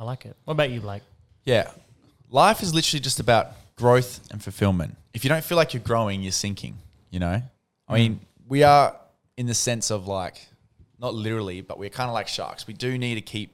[0.00, 0.34] I like it.
[0.44, 1.02] What about you, Blake?
[1.44, 1.70] Yeah.
[2.30, 4.96] Life is literally just about growth and fulfillment.
[5.12, 6.78] If you don't feel like you're growing, you're sinking,
[7.10, 7.42] you know?
[7.86, 8.96] I mean, we are
[9.36, 10.46] in the sense of like,
[10.98, 12.66] not literally, but we're kind of like sharks.
[12.66, 13.52] We do need to keep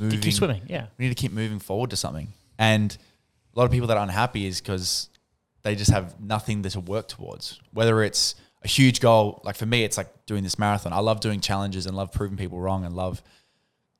[0.00, 0.20] moving.
[0.20, 0.62] Keep swimming.
[0.66, 0.86] Yeah.
[0.98, 2.28] We need to keep moving forward to something.
[2.58, 2.96] And
[3.54, 5.08] a lot of people that are unhappy is because
[5.62, 7.60] they just have nothing to work towards.
[7.72, 10.92] Whether it's a huge goal, like for me, it's like doing this marathon.
[10.92, 13.22] I love doing challenges and love proving people wrong and love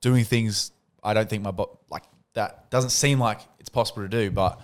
[0.01, 0.71] doing things
[1.05, 2.03] I don't think my bo- like
[2.33, 4.59] that doesn't seem like it's possible to do, but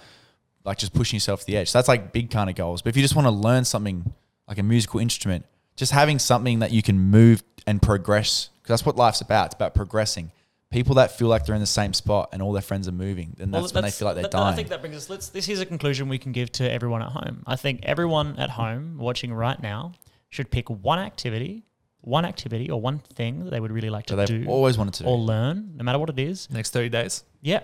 [0.65, 1.69] like just pushing yourself to the edge.
[1.69, 2.81] So that's like big kind of goals.
[2.81, 4.13] But if you just want to learn something
[4.47, 8.85] like a musical instrument, just having something that you can move and progress, because that's
[8.85, 9.47] what life's about.
[9.47, 10.31] It's about progressing.
[10.71, 13.33] People that feel like they're in the same spot and all their friends are moving,
[13.37, 14.53] then that's when they feel like they're that- dying.
[14.53, 15.09] I think that brings us.
[15.09, 15.29] Let's.
[15.29, 17.43] This is a conclusion we can give to everyone at home.
[17.45, 19.93] I think everyone at home watching right now
[20.29, 21.65] should pick one activity,
[22.01, 24.77] one activity or one thing that they would really like to that they've do always
[24.77, 25.09] wanted to do.
[25.09, 26.49] or learn, no matter what it is.
[26.49, 27.23] Next 30 days.
[27.41, 27.61] Yeah,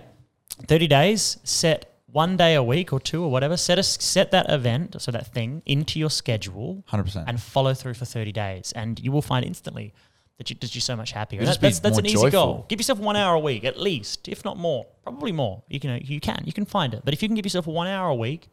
[0.66, 1.38] thirty days.
[1.44, 3.56] Set one day a week or two or whatever.
[3.56, 7.24] Set a set that event, so that thing, into your schedule 100%.
[7.26, 8.72] and follow through for 30 days.
[8.74, 9.92] And you will find instantly
[10.38, 11.44] that, you, that you're so much happier.
[11.44, 12.64] That- that's that's more an easy goal.
[12.68, 15.62] Give yourself one hour a week at least, if not more, probably more.
[15.68, 17.02] You can, you can, you can find it.
[17.04, 18.48] But if you can give yourself one hour a week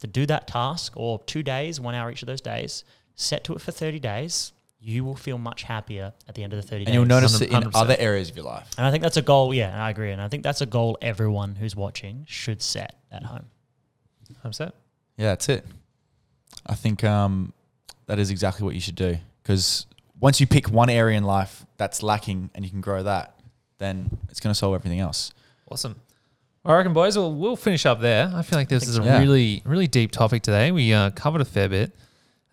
[0.00, 2.84] to do that task or two days, one hour each of those days,
[3.16, 4.52] set to it for 30 days,
[4.84, 6.94] you will feel much happier at the end of the 30 and days.
[6.94, 7.70] you'll notice it in 100%.
[7.74, 8.68] other areas of your life.
[8.76, 9.54] And I think that's a goal.
[9.54, 10.10] Yeah, I agree.
[10.10, 13.46] And I think that's a goal everyone who's watching should set at home.
[14.42, 14.74] I'm set.
[15.16, 15.64] Yeah, that's it.
[16.66, 17.52] I think um,
[18.06, 19.18] that is exactly what you should do.
[19.42, 19.86] Because
[20.20, 23.38] once you pick one area in life that's lacking and you can grow that,
[23.78, 25.32] then it's going to solve everything else.
[25.70, 25.94] Awesome.
[26.64, 28.32] I reckon, boys, we'll, we'll finish up there.
[28.34, 29.02] I feel like this is a.
[29.02, 29.20] Yeah.
[29.20, 30.72] really, really deep topic today.
[30.72, 31.92] We uh, covered a fair bit.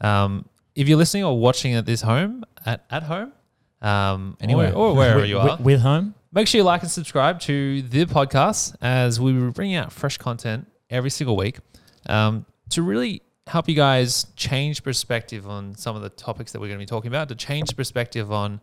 [0.02, 0.46] Um,
[0.80, 3.34] if you're listening or watching at this home, at, at home,
[3.82, 4.72] um, Anywhere.
[4.74, 6.14] or, or wherever With- you are, with, with home.
[6.32, 10.68] make sure you like and subscribe to the podcast as we bring out fresh content
[10.90, 11.60] every single week
[12.08, 16.68] um, to really help you guys change perspective on some of the topics that we're
[16.68, 18.62] going to be talking about, to change perspective on,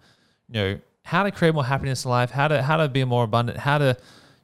[0.48, 3.24] you know, how to create more happiness in life, how to how to be more
[3.24, 3.96] abundant, how to,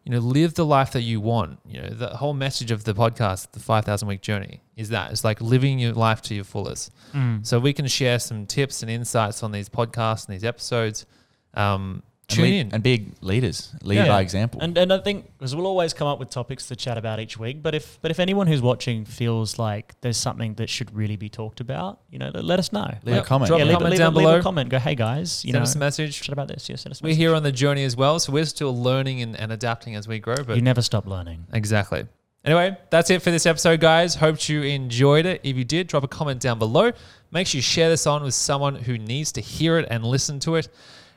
[0.05, 1.61] you know, live the life that you want.
[1.67, 5.13] You know, the whole message of the podcast, the five thousand week journey, is that
[5.13, 6.93] it's like living your life to your fullest.
[7.13, 7.47] Mm.
[7.47, 11.07] So we can share some tips and insights on these podcasts and these episodes.
[11.55, 12.03] Um,
[12.35, 12.74] tune lead- in.
[12.74, 13.70] And be leaders.
[13.83, 14.09] Lead Yeah.
[14.09, 14.61] by example.
[14.61, 17.39] And and I think because we'll always come up with topics to chat about each
[17.39, 17.62] week.
[17.62, 21.28] But if but if anyone who's watching feels like there's something that should really be
[21.28, 22.91] talked about, you know, let, let us know.
[23.05, 23.49] Leave a comment.
[23.49, 24.39] Drop yeah, a leave, comment leave, down leave below.
[24.39, 24.68] a comment.
[24.70, 26.20] Go, hey guys, you Send know, us a message.
[26.20, 26.68] chat about this.
[26.68, 27.03] Yeah, send us.
[27.03, 27.18] We're message.
[27.18, 30.18] here on the journey as well, so we're still learning and, and adapting as we
[30.18, 30.37] grow.
[30.47, 31.47] But You never stop learning.
[31.53, 32.07] exactly.
[32.45, 34.16] Anyway, that's it for this episode, guys.
[34.16, 35.41] Hope you enjoyed it.
[35.45, 36.91] If you did, drop a comment down below.
[37.30, 40.41] Make sure you share this on with someone who needs to hear it and listen
[40.41, 40.66] to it.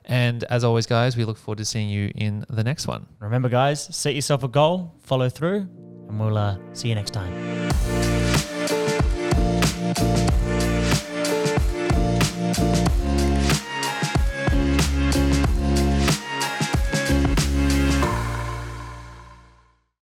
[0.06, 3.08] And as always, guys, we look forward to seeing you in the next one.
[3.20, 5.68] Remember, guys, set yourself a goal, follow through,
[6.08, 7.34] and we'll uh, see you next time.